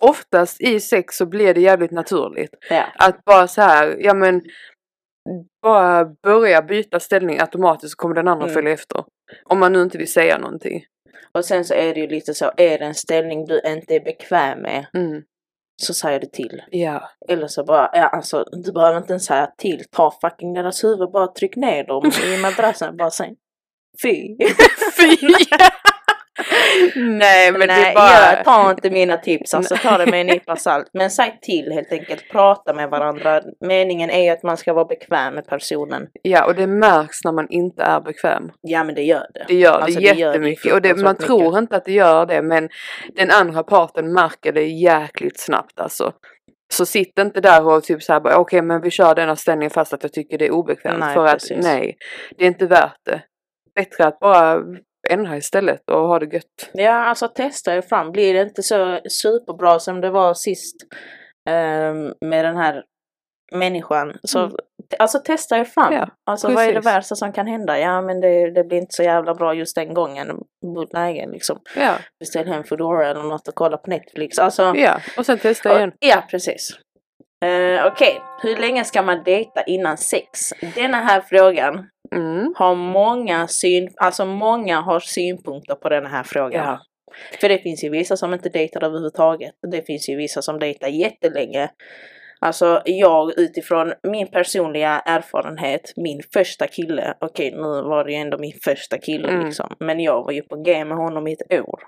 oftast 0.00 0.60
i 0.60 0.80
sex 0.80 1.16
så 1.16 1.26
blir 1.26 1.54
det 1.54 1.60
jävligt 1.60 1.90
naturligt. 1.90 2.50
Ja. 2.70 2.84
Att 2.98 3.24
bara 3.24 3.48
så 3.48 3.62
här, 3.62 3.96
ja 4.00 4.14
men 4.14 4.42
bara 5.62 6.04
börja 6.04 6.62
byta 6.62 7.00
ställning 7.00 7.40
automatiskt 7.40 7.92
så 7.92 7.96
kommer 7.96 8.14
den 8.14 8.28
andra 8.28 8.44
Mm. 8.44 8.54
följa 8.54 8.72
efter. 8.72 9.04
Om 9.44 9.58
man 9.58 9.72
nu 9.72 9.82
inte 9.82 9.98
vill 9.98 10.12
säga 10.12 10.38
någonting. 10.38 10.84
Och 11.32 11.44
sen 11.44 11.64
så 11.64 11.74
är 11.74 11.94
det 11.94 12.00
ju 12.00 12.06
lite 12.06 12.34
så, 12.34 12.52
är 12.56 12.78
det 12.78 12.84
en 12.84 12.94
ställning 12.94 13.44
du 13.46 13.60
inte 13.66 13.94
är 13.94 14.00
bekväm 14.04 14.58
med 14.58 14.86
Mm. 14.94 15.22
så 15.82 15.94
säger 15.94 16.20
du 16.20 16.26
till. 16.26 16.62
Ja. 16.70 17.10
Eller 17.28 17.46
så 17.46 17.64
bara, 17.64 17.90
ja 17.92 18.06
alltså 18.08 18.44
du 18.64 18.72
behöver 18.72 18.98
inte 18.98 19.12
ens 19.12 19.24
säga 19.26 19.46
till, 19.58 19.84
ta 19.90 20.10
fucking 20.20 20.54
deras 20.54 20.84
huvud, 20.84 21.10
bara 21.12 21.26
tryck 21.26 21.56
ner 21.56 21.84
dem 21.84 22.10
i 22.24 22.38
madrassen, 22.42 22.96
bara 22.96 23.10
säg 23.10 23.34
fy. 24.02 24.36
Fy! 25.00 25.16
Nej 26.96 27.52
men 27.52 27.60
det 27.60 27.66
Nej, 27.66 27.90
är 27.90 27.94
bara... 27.94 28.36
jag 28.36 28.44
tar 28.44 28.70
inte 28.70 28.90
mina 28.90 29.16
tips, 29.16 29.54
alltså 29.54 29.76
ta 29.76 29.98
det 29.98 30.06
med 30.06 30.20
en 30.20 30.26
nypa 30.26 30.56
salt. 30.56 30.90
Men 30.92 31.10
säg 31.10 31.38
till 31.42 31.72
helt 31.72 31.92
enkelt, 31.92 32.28
prata 32.30 32.74
med 32.74 32.90
varandra. 32.90 33.42
Meningen 33.60 34.10
är 34.10 34.32
att 34.32 34.42
man 34.42 34.56
ska 34.56 34.72
vara 34.72 34.84
bekväm 34.84 35.34
med 35.34 35.46
personen. 35.46 36.06
Ja 36.22 36.46
och 36.46 36.54
det 36.54 36.66
märks 36.66 37.24
när 37.24 37.32
man 37.32 37.46
inte 37.50 37.82
är 37.82 38.00
bekväm. 38.00 38.52
Ja 38.60 38.84
men 38.84 38.94
det 38.94 39.02
gör 39.02 39.26
det. 39.34 39.44
Det 39.48 39.54
gör 39.54 39.80
Alltså, 39.80 40.00
det 40.00 40.12
det 40.12 40.18
gör 40.18 40.26
det 40.26 40.32
jättemycket 40.32 40.72
och 40.72 40.82
det, 40.82 40.96
man 40.96 41.16
tror 41.16 41.58
inte 41.58 41.76
att 41.76 41.84
det 41.84 41.92
gör 41.92 42.26
det 42.26 42.42
men 42.42 42.68
den 43.16 43.30
andra 43.30 43.62
parten 43.62 44.12
märker 44.12 44.52
det 44.52 44.66
jäkligt 44.66 45.40
snabbt 45.40 45.80
alltså. 45.80 46.12
Så 46.72 46.86
sitt 46.86 47.18
inte 47.18 47.40
där 47.40 47.66
och 47.66 47.84
typ 47.84 48.02
såhär 48.02 48.20
bara 48.20 48.36
okej 48.36 48.62
men 48.62 48.80
vi 48.80 48.90
kör 48.90 49.14
denna 49.14 49.36
ställning 49.36 49.70
fast 49.70 49.92
att 49.92 50.02
jag 50.02 50.12
tycker 50.12 50.38
det 50.38 50.46
är 50.46 50.50
obekvämt. 50.50 51.00
Nej, 51.00 51.14
för 51.14 51.26
att 51.26 51.32
precis. 51.32 51.64
nej, 51.64 51.96
det 52.38 52.44
är 52.44 52.48
inte 52.48 52.66
värt 52.66 53.04
det. 53.04 53.22
Bättre 53.74 54.06
att 54.06 54.18
bara 54.18 54.62
ändra 55.10 55.36
istället 55.36 55.90
och 55.90 56.08
ha 56.08 56.18
det 56.18 56.34
gött. 56.34 56.70
Ja 56.72 56.92
alltså 56.92 57.28
testa 57.28 57.74
er 57.76 57.82
fram, 57.82 58.12
blir 58.12 58.34
det 58.34 58.42
inte 58.42 58.62
så 58.62 59.00
superbra 59.08 59.78
som 59.78 60.00
det 60.00 60.10
var 60.10 60.34
sist 60.34 60.76
ehm, 61.50 62.12
med 62.20 62.44
den 62.44 62.56
här 62.56 62.82
människan. 63.52 64.12
Så 64.22 64.38
Mm. 64.38 64.52
alltså 64.98 65.18
testa 65.18 65.56
er 65.58 65.64
fram. 65.64 65.92
Ja, 65.92 66.08
alltså 66.30 66.48
vad 66.52 66.64
är 66.64 66.72
det 66.74 66.80
värsta 66.80 67.14
som 67.14 67.32
kan 67.32 67.46
hända? 67.46 67.78
Ja 67.78 68.00
men 68.02 68.20
det, 68.20 68.50
det 68.50 68.64
blir 68.64 68.78
inte 68.78 68.94
så 68.94 69.02
jävla 69.02 69.34
bra 69.34 69.54
just 69.54 69.74
den 69.76 69.94
gången. 69.94 70.40
Läge 70.92 71.26
liksom. 71.32 71.60
Ja, 71.76 71.94
Beställ 72.20 72.46
hem 72.48 72.64
Foodora 72.64 73.08
eller 73.10 73.22
något 73.22 73.48
och 73.48 73.54
kolla 73.54 73.76
på 73.76 73.90
Netflix. 73.90 74.38
Alltså, 74.38 74.72
ja. 74.76 75.00
och 75.18 75.26
sen 75.26 75.38
testa 75.38 75.76
igen. 75.76 75.88
Och- 75.88 75.96
Ja, 76.00 76.22
precis. 76.30 76.70
Uh, 77.44 77.86
Okej, 77.86 78.20
hur 78.42 78.56
länge 78.56 78.84
ska 78.84 79.02
man 79.02 79.22
dejta 79.24 79.62
innan 79.62 79.96
sex? 79.96 80.52
Denna 80.74 80.96
här 80.96 81.20
frågan 81.20 81.88
Mm. 82.12 82.54
har 82.56 82.74
många 82.74 83.48
syn, 83.48 83.88
alltså 83.96 84.24
många 84.24 84.80
har 84.80 85.00
synpunkter 85.00 85.74
på 85.74 85.88
den 85.88 86.06
här 86.06 86.22
frågan. 86.22 86.64
Ja. 86.66 86.80
För 87.40 87.48
det 87.48 87.58
finns 87.58 87.84
ju 87.84 87.90
vissa 87.90 88.16
som 88.16 88.34
inte 88.34 88.48
dejtar 88.48 88.84
överhuvudtaget. 88.84 89.54
Det 89.72 89.86
finns 89.86 90.08
ju 90.08 90.16
vissa 90.16 90.42
som 90.42 90.58
dejtar 90.58 90.88
jättelänge. 90.88 91.70
Alltså 92.40 92.82
jag 92.84 93.38
utifrån 93.38 93.92
min 94.02 94.26
personliga 94.30 95.00
erfarenhet, 95.00 95.92
min 95.96 96.20
första 96.32 96.66
kille, 96.66 97.14
okej 97.20 97.50
nu 97.50 97.82
var 97.82 98.04
det 98.04 98.12
ju 98.12 98.18
ändå 98.18 98.38
min 98.38 98.58
första 98.64 98.98
kille 98.98 99.28
Mm. 99.28 99.44
liksom, 99.44 99.74
men 99.78 100.00
jag 100.00 100.24
var 100.24 100.32
ju 100.32 100.42
på 100.42 100.56
G 100.56 100.84
med 100.84 100.96
honom 100.96 101.26
i 101.26 101.32
ett 101.32 101.60
år. 101.60 101.80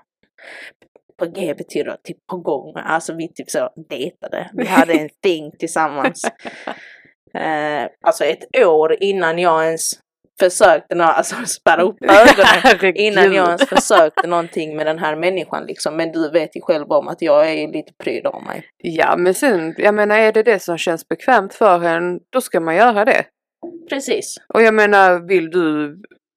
På 1.17 1.25
G 1.25 1.53
betyder 1.57 1.97
typ 2.03 2.17
på 2.27 2.37
gång, 2.37 2.73
alltså 2.75 3.13
vi 3.13 3.33
typ 3.33 3.49
så 3.49 3.69
dejtade. 3.89 4.49
Vi 4.53 4.65
hade 4.65 4.93
en 4.93 5.09
thing 5.23 5.51
tillsammans. 5.59 6.23
Eh, 7.33 7.87
alltså 8.01 8.23
ett 8.25 8.57
år 8.65 9.03
innan 9.03 9.39
jag 9.39 9.65
ens 9.65 9.91
försökte, 10.39 10.95
nå- 10.95 11.03
alltså 11.03 11.35
spärra 11.45 11.81
upp 11.81 11.97
ögonen. 12.01 12.95
Innan 12.95 13.33
jag 13.33 13.45
ens 13.47 13.65
försökte 13.69 14.27
någonting 14.27 14.75
med 14.77 14.85
den 14.85 14.99
här 14.99 15.15
människan 15.15 15.63
liksom. 15.65 15.95
Men 15.97 16.11
du 16.11 16.29
vet 16.29 16.55
ju 16.55 16.61
själv 16.61 16.91
om 16.91 17.07
att 17.07 17.21
jag 17.21 17.51
är 17.51 17.67
lite 17.67 17.93
pryd 18.03 18.25
av 18.25 18.43
mig. 18.43 18.63
Ja 18.77 19.15
men 19.17 19.33
sen, 19.33 19.75
jag 19.77 19.95
menar 19.95 20.17
är 20.17 20.31
det 20.31 20.43
det 20.43 20.59
som 20.59 20.77
känns 20.77 21.07
bekvämt 21.07 21.53
för 21.53 21.83
en, 21.83 22.19
då 22.29 22.41
ska 22.41 22.59
man 22.59 22.75
göra 22.75 23.05
det. 23.05 23.23
Precis. 23.89 24.35
Och 24.53 24.61
jag 24.61 24.73
menar, 24.73 25.27
vill 25.27 25.49
du 25.49 25.95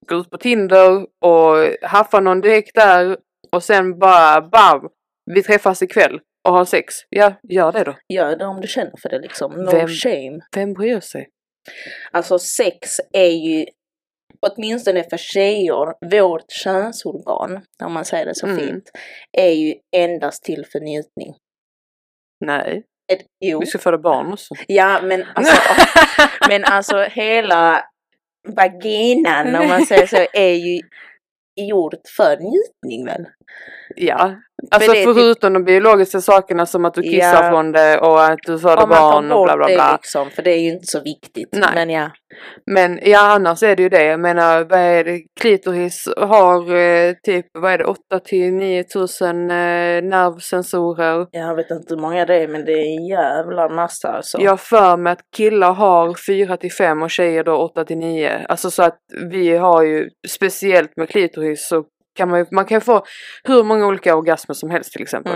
gå 0.09 0.17
ut 0.17 0.31
på 0.31 0.39
Tinder 0.39 1.07
och 1.25 1.57
haffa 1.83 2.21
någon 2.21 2.41
direkt 2.41 2.75
där 2.75 3.17
och 3.53 3.63
sen 3.63 3.99
bara 3.99 4.41
bam, 4.41 4.89
vi 5.35 5.43
träffas 5.43 5.83
ikväll 5.83 6.21
och 6.49 6.55
har 6.55 6.65
sex. 6.65 6.95
Ja, 7.09 7.33
gör 7.49 7.73
det 7.73 7.85
då. 7.85 7.95
Gör 8.09 8.37
det 8.37 8.45
om 8.47 8.61
du 8.61 8.69
känner 8.69 8.93
för 9.03 9.09
det 9.09 9.19
liksom. 9.19 9.53
No 9.53 9.71
Vem- 9.71 9.89
shame. 9.89 10.41
Vem 10.55 10.73
bryr 10.73 11.01
sig? 11.01 11.29
Alltså 12.13 12.39
sex 12.39 13.01
är 13.13 13.31
ju 13.31 13.65
åtminstone 14.47 15.05
för 15.11 15.17
tjejer, 15.17 15.95
vårt 16.11 16.51
könsorgan, 16.51 17.61
om 17.85 17.93
man 17.93 18.05
säger 18.05 18.27
det 18.27 18.35
så 18.35 18.47
Mm. 18.47 18.59
fint, 18.59 18.91
är 19.39 19.51
ju 19.51 19.75
endast 19.97 20.43
till 20.45 20.67
för 20.73 20.81
njutning. 20.81 21.35
Nej. 22.45 22.83
Ett, 23.13 23.27
jo. 23.45 23.61
Vi 23.61 23.67
ska 23.67 23.79
föda 23.79 23.99
barn 23.99 24.33
också. 24.33 24.55
Ja, 24.67 25.01
men 25.03 25.25
alltså, 25.35 25.57
men 26.49 26.65
alltså 26.65 27.03
hela 27.03 27.85
vaginan 28.49 29.55
om 29.55 29.69
man 29.69 29.87
säger 29.87 30.07
så 30.07 30.27
är 30.33 30.55
ju 30.55 30.81
gjort 31.61 32.09
för 32.17 32.37
njutning 32.37 33.07
väl? 33.07 33.27
Ja, 33.97 34.35
alltså 34.71 34.91
är 34.91 34.95
typ- 34.95 35.05
förutom 35.05 35.53
de 35.53 35.65
biologiska 35.65 36.21
sakerna 36.21 36.67
som 36.67 36.85
att 36.85 36.95
du 36.95 37.03
kissar 37.03 37.45
Ja. 37.45 37.51
från 37.51 37.73
det 37.73 37.99
och 37.99 38.25
att 38.25 38.39
du 38.47 38.59
föder 38.59 38.87
barn 38.87 39.33
och 39.33 39.45
bla 39.45 39.57
bla 39.57 39.67
bla. 39.67 39.87
det 39.87 39.93
liksom, 39.93 40.31
för 40.31 40.43
det 40.43 40.51
är 40.51 40.61
ju 40.61 40.69
inte 40.69 40.87
så 40.87 41.01
viktigt. 41.01 41.49
Nej. 41.53 41.71
Men 41.75 41.91
ja, 41.91 42.11
Men 42.67 42.99
ja, 43.03 43.33
annars 43.33 43.63
är 43.63 43.77
det 43.77 43.83
ju 43.83 43.89
det. 43.89 44.05
Jag 44.05 44.21
menar, 44.21 44.65
vad 44.65 44.79
är 44.79 45.05
det? 45.05 45.21
Klitoris 45.41 46.09
har 46.17 46.75
eh, 46.77 47.13
typ, 47.23 47.47
vad 47.53 47.73
är 47.73 47.79
det, 47.79 47.85
8 47.85 47.99
till 48.25 48.53
9 48.55 48.85
tusen 48.85 49.51
eh, 49.51 50.03
nervsensorer. 50.03 51.27
jag 51.31 51.55
vet 51.57 51.71
inte 51.71 51.95
hur 51.95 52.01
många 52.01 52.25
det 52.27 52.37
är 52.37 52.49
men 52.49 52.65
det 52.65 52.73
är 52.73 52.97
en 52.99 53.07
jävla 53.07 53.69
massa 53.69 54.09
alltså. 54.09 54.41
Jag 54.41 54.61
för 54.61 54.97
mig 54.97 55.13
att 55.13 55.21
killar 55.37 55.73
har 55.73 56.15
4 56.27 56.57
till 56.57 56.73
5 56.73 57.03
och 57.03 57.11
tjejer 57.11 57.45
då 57.45 57.57
8 57.57 57.85
till 57.85 57.99
9. 57.99 58.47
Alltså 58.49 58.71
så 58.71 58.83
att 58.83 58.99
vi 59.31 59.57
har 59.57 59.83
ju, 59.83 60.09
speciellt 60.29 60.97
med 60.97 61.09
klitoris 61.09 61.69
så 61.69 61.85
kan 62.15 62.29
man 62.29 62.39
ju, 62.39 62.47
man 62.51 62.65
kan 62.65 62.81
få 62.81 63.05
hur 63.45 63.63
många 63.63 63.87
olika 63.87 64.17
orgasmer 64.17 64.55
som 64.55 64.71
helst 64.71 64.93
till 64.93 65.03
exempel. 65.03 65.33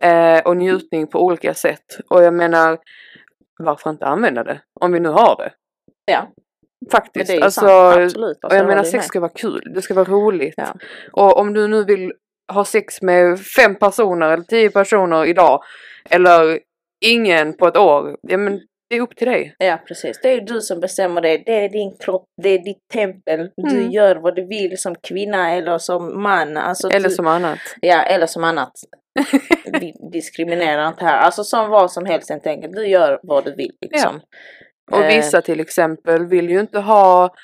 Mm. 0.00 0.36
Eh, 0.36 0.42
och 0.42 0.56
njutning 0.56 1.06
på 1.06 1.24
olika 1.24 1.54
sätt. 1.54 1.84
Och 2.10 2.22
jag 2.22 2.34
menar, 2.34 2.78
varför 3.58 3.90
inte 3.90 4.06
använda 4.06 4.44
det? 4.44 4.60
Om 4.80 4.92
vi 4.92 5.00
nu 5.00 5.08
har 5.08 5.36
det. 5.36 5.52
Ja, 6.04 6.28
Faktiskt. 6.92 7.30
det 7.30 7.42
alltså. 7.42 7.66
Absolut. 7.66 8.44
och 8.44 8.54
jag 8.54 8.66
menar 8.66 8.82
sex 8.82 8.94
med. 8.94 9.04
ska 9.04 9.20
vara 9.20 9.32
kul, 9.34 9.72
det 9.74 9.82
ska 9.82 9.94
vara 9.94 10.08
roligt. 10.08 10.54
Ja. 10.56 10.74
Och 11.12 11.38
om 11.38 11.54
du 11.54 11.68
nu 11.68 11.84
vill 11.84 12.12
ha 12.52 12.64
sex 12.64 13.02
med 13.02 13.40
fem 13.40 13.74
personer 13.74 14.30
eller 14.30 14.44
tio 14.44 14.70
personer 14.70 15.26
idag 15.26 15.62
eller 16.10 16.60
ingen 17.04 17.56
på 17.56 17.66
ett 17.66 17.76
år, 17.76 18.16
ja 18.22 18.36
men 18.36 18.60
det 18.90 18.96
är 18.96 19.00
upp 19.00 19.16
till 19.16 19.26
dig. 19.28 19.54
Ja 19.58 19.78
precis, 19.88 20.20
det 20.22 20.28
är 20.28 20.40
du 20.40 20.60
som 20.60 20.80
bestämmer 20.80 21.20
det. 21.20 21.36
Det 21.46 21.64
är 21.64 21.68
din 21.68 21.96
kropp, 21.96 22.24
det 22.42 22.48
är 22.48 22.58
ditt 22.58 22.88
tempel. 22.92 23.50
Du 23.56 23.76
Mm. 23.78 23.90
gör 23.90 24.16
vad 24.16 24.36
du 24.36 24.46
vill 24.46 24.78
som 24.78 24.94
kvinna 24.94 25.50
eller 25.50 25.78
som 25.78 26.22
man. 26.22 26.56
Alltså, 26.56 26.88
Eller 26.90 27.08
du, 27.08 27.14
som 27.14 27.26
annat. 27.26 27.58
Ja, 27.80 28.02
eller 28.02 28.26
som 28.26 28.44
annat. 28.44 28.72
Vi 29.80 29.94
diskriminerar 30.12 30.88
inte 30.88 31.04
här. 31.04 31.18
Alltså 31.18 31.44
som 31.44 31.70
vad 31.70 31.92
som 31.92 32.06
helst 32.06 32.30
helt 32.30 32.46
enkelt. 32.46 32.72
Du 32.72 32.86
gör 32.86 33.20
vad 33.22 33.44
du 33.44 33.54
vill 33.54 33.72
liksom. 33.80 34.20
Och 34.92 34.98
Eh, 35.04 35.16
vissa 35.16 35.42
till 35.42 35.60
exempel 35.60 36.26
vill 36.26 36.50
ju 36.50 36.60
inte 36.60 36.78
ha 36.78 37.34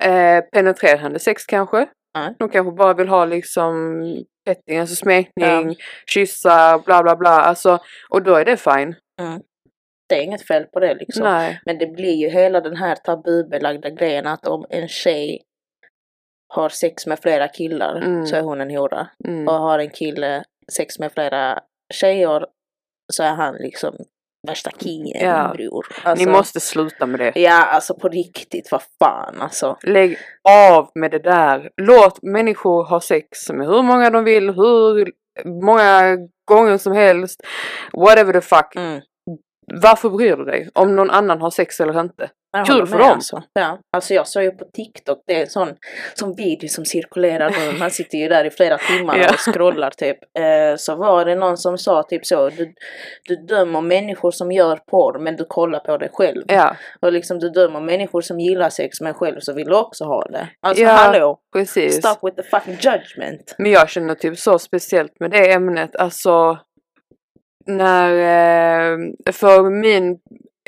eh, 0.00 0.40
penetrerande 0.52 1.18
sex 1.18 1.44
kanske. 1.46 1.86
Nej. 2.18 2.34
De 2.38 2.48
kanske 2.48 2.72
bara 2.72 2.94
vill 2.94 3.08
ha 3.08 3.24
liksom 3.24 4.02
petting, 4.46 4.78
alltså 4.78 4.94
smekning, 4.96 5.76
kyssar, 6.06 6.78
bla 6.78 7.02
bla 7.02 7.16
bla. 7.16 7.30
Alltså, 7.30 7.78
och 8.08 8.22
då 8.22 8.34
är 8.34 8.44
det 8.44 8.56
fine. 8.56 8.94
Det 10.08 10.14
är 10.14 10.22
inget 10.22 10.46
fel 10.46 10.64
på 10.64 10.80
det 10.80 10.94
liksom. 10.94 11.24
Nej. 11.24 11.60
Men 11.66 11.78
det 11.78 11.86
blir 11.86 12.14
ju 12.14 12.28
hela 12.28 12.60
den 12.60 12.76
här 12.76 12.94
tabubelagda 12.96 13.90
grejen 13.90 14.26
att 14.26 14.46
om 14.46 14.66
en 14.70 14.88
tjej 14.88 15.42
har 16.54 16.68
sex 16.68 17.06
med 17.06 17.18
flera 17.18 17.48
killar 17.48 17.96
Mm. 17.96 18.26
så 18.26 18.36
är 18.36 18.40
hon 18.42 18.60
en 18.60 18.70
hora. 18.76 19.08
Mm. 19.24 19.48
Och 19.48 19.54
har 19.54 19.78
en 19.78 19.90
kille 19.90 20.44
sex 20.72 20.98
med 20.98 21.12
flera 21.12 21.60
tjejer 21.94 22.46
så 23.12 23.22
är 23.22 23.32
han 23.34 23.54
liksom 23.54 23.96
värsta 24.48 24.70
kingen 24.80 25.26
Ja. 25.28 25.52
bror. 25.56 25.86
Alltså, 26.04 26.24
Ni 26.26 26.32
måste 26.32 26.60
sluta 26.60 27.06
med 27.06 27.20
det. 27.20 27.32
Ja, 27.40 27.62
alltså 27.64 27.94
på 27.94 28.08
riktigt, 28.08 28.68
vad 28.72 28.82
fan 28.98 29.40
alltså. 29.40 29.76
Lägg 29.82 30.18
av 30.48 30.90
med 30.94 31.10
det 31.10 31.18
där. 31.18 31.70
Låt 31.76 32.22
människor 32.22 32.84
ha 32.84 33.00
sex 33.00 33.50
med 33.50 33.66
hur 33.66 33.82
många 33.82 34.10
de 34.10 34.24
vill, 34.24 34.50
hur 34.50 35.12
många 35.64 36.16
gånger 36.44 36.78
som 36.78 36.92
helst. 36.92 37.40
Whatever 37.92 38.32
the 38.32 38.40
fuck. 38.40 38.76
Mm. 38.76 39.00
Varför 39.74 40.10
bryr 40.10 40.36
du 40.36 40.44
dig 40.44 40.68
om 40.74 40.96
någon 40.96 41.10
annan 41.10 41.40
har 41.40 41.50
sex 41.50 41.80
eller 41.80 42.00
inte? 42.00 42.30
Jag 42.52 42.66
Kul 42.66 42.86
för 42.86 42.98
dem. 42.98 43.10
Alltså. 43.10 43.42
Ja, 43.52 43.78
alltså 43.96 44.14
jag 44.14 44.26
såg 44.28 44.42
ju 44.42 44.50
på 44.50 44.64
TikTok, 44.64 45.22
det 45.26 45.36
är 45.36 45.40
en 45.40 45.46
sån, 45.46 45.68
sån 46.14 46.34
video 46.34 46.68
som 46.68 46.84
cirkulerar 46.84 47.50
nu, 47.50 47.78
man 47.78 47.90
sitter 47.90 48.18
ju 48.18 48.28
där 48.28 48.44
i 48.44 48.50
flera 48.50 48.78
timmar 48.78 49.16
Ja. 49.22 49.28
och 49.30 49.38
scrollar 49.54 49.90
typ. 49.90 50.16
Eh, 50.38 50.76
så 50.76 50.94
var 50.96 51.24
det 51.24 51.34
någon 51.34 51.56
som 51.56 51.78
sa 51.78 52.02
typ 52.02 52.26
så, 52.26 52.48
du, 52.48 52.74
du 53.28 53.36
dömer 53.36 53.80
människor 53.80 54.30
som 54.30 54.52
gör 54.52 54.76
porr 54.90 55.18
men 55.18 55.36
du 55.36 55.44
kollar 55.44 55.78
på 55.80 55.96
det 55.98 56.08
själv. 56.12 56.42
Ja, 56.48 56.76
Och 57.00 57.12
liksom 57.12 57.38
du 57.38 57.50
dömer 57.50 57.80
människor 57.80 58.20
som 58.20 58.40
gillar 58.40 58.70
sex 58.70 59.00
men 59.00 59.14
själv 59.14 59.40
så 59.40 59.52
vill 59.52 59.66
du 59.66 59.76
också 59.76 60.04
ha 60.04 60.24
det. 60.24 60.48
Alltså 60.66 60.82
Ja. 60.82 60.90
hallå, 60.90 61.38
precis. 61.52 61.96
stop 61.96 62.28
with 62.28 62.36
the 62.36 62.42
fucking 62.42 62.74
judgment. 62.80 63.54
Men 63.58 63.70
jag 63.72 63.88
känner 63.90 64.14
typ 64.14 64.38
så 64.38 64.58
speciellt 64.58 65.20
med 65.20 65.30
det 65.30 65.52
ämnet. 65.52 65.96
Alltså 65.96 66.58
när, 67.66 68.12
eh, 68.12 68.98
för 69.32 69.70
min, 69.70 70.18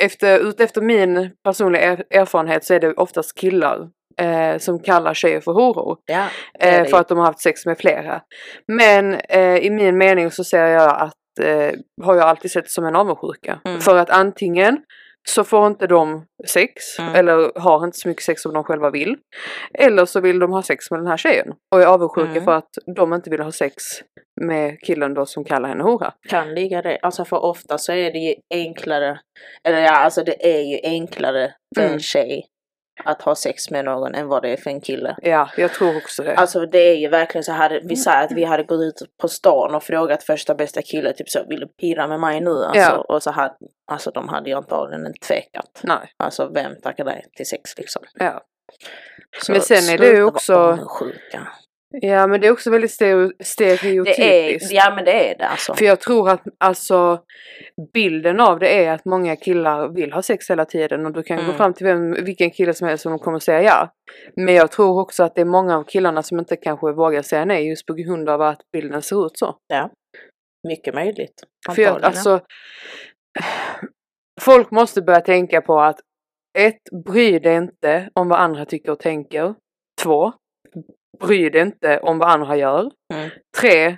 efter, 0.00 0.38
utefter 0.38 0.80
min 0.80 1.30
personliga 1.44 1.92
er, 1.92 2.04
erfarenhet 2.10 2.64
så 2.64 2.74
är 2.74 2.80
det 2.80 2.94
oftast 2.94 3.38
killar 3.38 3.88
eh, 4.20 4.58
som 4.58 4.78
kallar 4.78 5.14
tjejer 5.14 5.40
för 5.40 5.52
horor. 5.52 5.98
Ja, 6.06 6.26
det 6.60 6.78
Eh, 6.78 6.86
för 6.86 7.00
att 7.00 7.08
de 7.08 7.18
har 7.18 7.26
haft 7.26 7.40
sex 7.40 7.66
med 7.66 7.78
flera. 7.78 8.20
Men 8.66 9.14
eh, 9.14 9.56
i 9.56 9.70
min 9.70 9.98
mening 9.98 10.30
så 10.30 10.44
ser 10.44 10.66
jag 10.66 10.96
att, 10.96 11.14
eh, 11.40 11.72
har 12.04 12.14
jag 12.14 12.24
alltid 12.24 12.50
sett 12.50 12.70
som 12.70 12.84
en 12.84 12.96
avundsjuka. 12.96 13.60
Mm. 13.64 13.80
För 13.80 13.96
att 13.96 14.10
antingen 14.10 14.78
så 15.28 15.44
får 15.44 15.66
inte 15.66 15.86
de 15.86 16.24
sex 16.46 16.98
Mm. 16.98 17.14
eller 17.14 17.60
har 17.60 17.84
inte 17.84 17.98
så 17.98 18.08
mycket 18.08 18.24
sex 18.24 18.42
som 18.42 18.52
de 18.54 18.64
själva 18.64 18.90
vill. 18.90 19.16
Eller 19.74 20.04
så 20.04 20.20
vill 20.20 20.38
de 20.38 20.52
ha 20.52 20.62
sex 20.62 20.90
med 20.90 21.00
den 21.00 21.06
här 21.06 21.16
tjejen 21.16 21.52
och 21.74 21.82
är 21.82 21.86
avundsjuka 21.86 22.30
Mm. 22.30 22.44
för 22.44 22.52
att 22.52 22.68
de 22.96 23.12
inte 23.14 23.30
vill 23.30 23.40
ha 23.40 23.52
sex 23.52 23.74
med 24.40 24.80
killen 24.80 25.14
då 25.14 25.26
som 25.26 25.44
kallar 25.44 25.68
henne 25.68 25.82
hora. 25.82 26.12
kan 26.28 26.54
ligga 26.54 26.82
det. 26.82 26.98
Alltså 27.02 27.24
för 27.24 27.44
ofta 27.44 27.78
så 27.78 27.92
är 27.92 28.12
det 28.12 28.18
ju 28.18 28.34
enklare, 28.54 29.20
eller 29.64 29.78
ja 29.80 29.92
alltså 29.92 30.24
det 30.24 30.56
är 30.56 30.60
ju 30.62 30.78
enklare 30.82 31.54
för 31.76 31.82
Mm. 31.82 31.94
en 31.94 32.00
tjej 32.00 32.46
att 33.04 33.22
ha 33.22 33.34
sex 33.34 33.70
med 33.70 33.84
någon 33.84 34.14
än 34.14 34.28
vad 34.28 34.42
det 34.42 34.48
är 34.48 34.56
för 34.56 34.70
en 34.70 34.80
kille. 34.80 35.16
Ja, 35.22 35.50
jag 35.56 35.72
tror 35.72 35.96
också 35.96 36.22
det. 36.22 36.34
Alltså 36.36 36.66
det 36.66 36.78
är 36.78 36.96
ju 36.96 37.08
verkligen 37.08 37.44
så 37.44 37.52
här, 37.52 37.80
vi 37.84 37.96
säger 37.96 38.24
att 38.24 38.32
vi 38.32 38.44
hade 38.44 38.62
gått 38.62 38.80
ut 38.80 39.02
på 39.20 39.28
stan 39.28 39.74
och 39.74 39.82
frågat 39.82 40.22
första 40.22 40.54
bästa 40.54 40.82
kille 40.82 41.12
typ 41.12 41.28
så, 41.28 41.44
vill 41.48 41.60
du 41.60 41.66
pirra 41.66 42.06
med 42.06 42.20
mig 42.20 42.40
nu? 42.40 42.50
Alltså, 42.50 42.78
Ja. 42.80 42.96
Och 43.08 43.22
så 43.22 43.30
hade, 43.30 43.54
alltså 43.86 44.10
de 44.10 44.28
hade 44.28 44.50
ju 44.50 44.56
antagligen 44.56 45.12
tvekat. 45.26 45.80
Nej, 45.82 46.12
Alltså 46.16 46.48
vem 46.54 46.80
tackar 46.82 47.04
dig 47.04 47.24
till 47.36 47.46
sex 47.46 47.78
liksom? 47.78 48.02
ja. 48.18 48.40
Så 49.42 49.52
Men 49.52 49.60
sen 49.60 49.94
är 49.94 49.98
det 49.98 50.10
ju 50.10 50.24
också-. 50.24 50.78
Ja, 51.90 52.26
men 52.26 52.40
det 52.40 52.46
är 52.46 52.52
också 52.52 52.70
väldigt 52.70 52.90
stereo- 53.00 53.32
stereotypiskt. 53.44 54.18
Det 54.70 54.76
är, 54.76 54.76
ja 54.76 54.94
men 54.94 55.04
det 55.04 55.30
är 55.32 55.38
det 55.38 55.46
alltså. 55.46 55.74
För 55.74 55.84
jag 55.84 56.00
tror 56.00 56.30
att 56.30 56.42
alltså 56.58 57.22
bilden 57.92 58.40
av 58.40 58.58
det 58.58 58.84
är 58.84 58.92
att 58.92 59.04
många 59.04 59.36
killar 59.36 59.88
vill 59.88 60.12
ha 60.12 60.22
sex 60.22 60.50
hela 60.50 60.64
tiden 60.64 61.06
och 61.06 61.12
du 61.12 61.22
kan 61.22 61.36
gå 61.36 61.42
Mm. 61.42 61.56
fram 61.56 61.74
till 61.74 61.86
vem, 61.86 62.24
vilken 62.24 62.50
kille 62.50 62.74
som 62.74 62.88
helst 62.88 63.06
och 63.06 63.12
de 63.12 63.18
kommer 63.18 63.38
säga 63.38 63.62
ja. 63.62 63.92
Men 64.36 64.54
jag 64.54 64.70
tror 64.70 65.00
också 65.00 65.22
att 65.24 65.34
det 65.34 65.40
är 65.40 65.44
många 65.44 65.76
av 65.76 65.84
killarna 65.84 66.22
som 66.22 66.38
inte 66.38 66.56
kanske 66.56 66.92
vågar 66.92 67.22
säga 67.22 67.44
nej 67.44 67.68
just 67.68 67.86
på 67.86 67.94
grund 67.94 68.28
av 68.28 68.42
att 68.42 68.60
bilden 68.72 69.02
ser 69.02 69.26
ut 69.26 69.38
så. 69.38 69.56
Ja. 69.68 69.90
Mycket 70.68 70.94
möjligt. 70.94 71.42
För 71.74 71.82
jag, 71.82 72.04
alltså 72.04 72.40
Folk 74.40 74.70
måste 74.70 75.02
börja 75.02 75.20
tänka 75.20 75.60
på 75.60 75.80
att 75.80 76.00
ett, 76.58 77.04
bry 77.06 77.38
dig 77.38 77.56
inte 77.56 78.08
om 78.14 78.28
vad 78.28 78.40
andra 78.40 78.64
tycker 78.64 78.92
och 78.92 78.98
tänker. 79.00 79.54
Två, 80.02 80.32
bry 81.20 81.50
dig 81.50 81.60
inte 81.62 81.98
om 81.98 82.18
vad 82.18 82.28
andra 82.30 82.56
gör. 82.56 82.90
Mm. 83.14 83.30
Tre, 83.60 83.96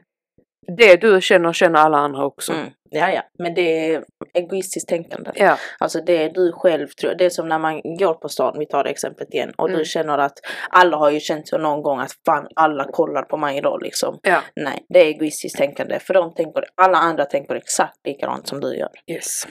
det 0.76 0.96
du 0.96 1.20
känner 1.20 1.52
känner 1.52 1.78
alla 1.80 1.98
andra 1.98 2.24
också. 2.24 2.52
Mm. 2.52 2.66
Ja, 2.90 3.10
ja, 3.12 3.22
men 3.38 3.54
det 3.54 3.94
är 3.94 4.04
egoistiskt 4.34 4.88
tänkande. 4.88 5.30
Ja, 5.34 5.56
Alltså 5.78 6.00
det 6.00 6.28
du 6.28 6.52
själv 6.52 6.86
tror, 6.88 7.14
det 7.14 7.24
är 7.24 7.30
som 7.30 7.48
när 7.48 7.58
man 7.58 7.80
går 7.98 8.14
på 8.14 8.28
stan, 8.28 8.56
vi 8.58 8.66
tar 8.66 8.84
det 8.84 8.90
exemplet 8.90 9.34
igen, 9.34 9.52
och 9.58 9.68
Mm. 9.68 9.78
du 9.78 9.84
känner 9.84 10.18
att 10.18 10.38
alla 10.70 10.96
har 10.96 11.10
ju 11.10 11.20
känt 11.20 11.48
så 11.48 11.58
någon 11.58 11.82
gång 11.82 11.98
att 12.00 12.12
fan 12.26 12.48
alla 12.56 12.84
kollar 12.92 13.22
på 13.22 13.36
mig 13.36 13.58
idag 13.58 13.82
liksom. 13.82 14.18
ja. 14.22 14.42
Nej, 14.56 14.84
det 14.88 14.98
är 14.98 15.04
egoistiskt 15.06 15.58
tänkande 15.58 15.98
för 15.98 16.14
de 16.14 16.34
tänker, 16.34 16.64
alla 16.74 16.98
andra 16.98 17.24
tänker 17.24 17.54
exakt 17.54 18.06
likadant 18.06 18.48
som 18.48 18.60
du 18.60 18.76
gör. 18.76 18.90
Yes. 19.10 19.46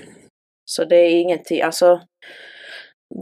Så 0.66 0.86
det 0.86 0.96
är 0.96 1.10
ingenting, 1.22 1.62
alltså 1.62 2.02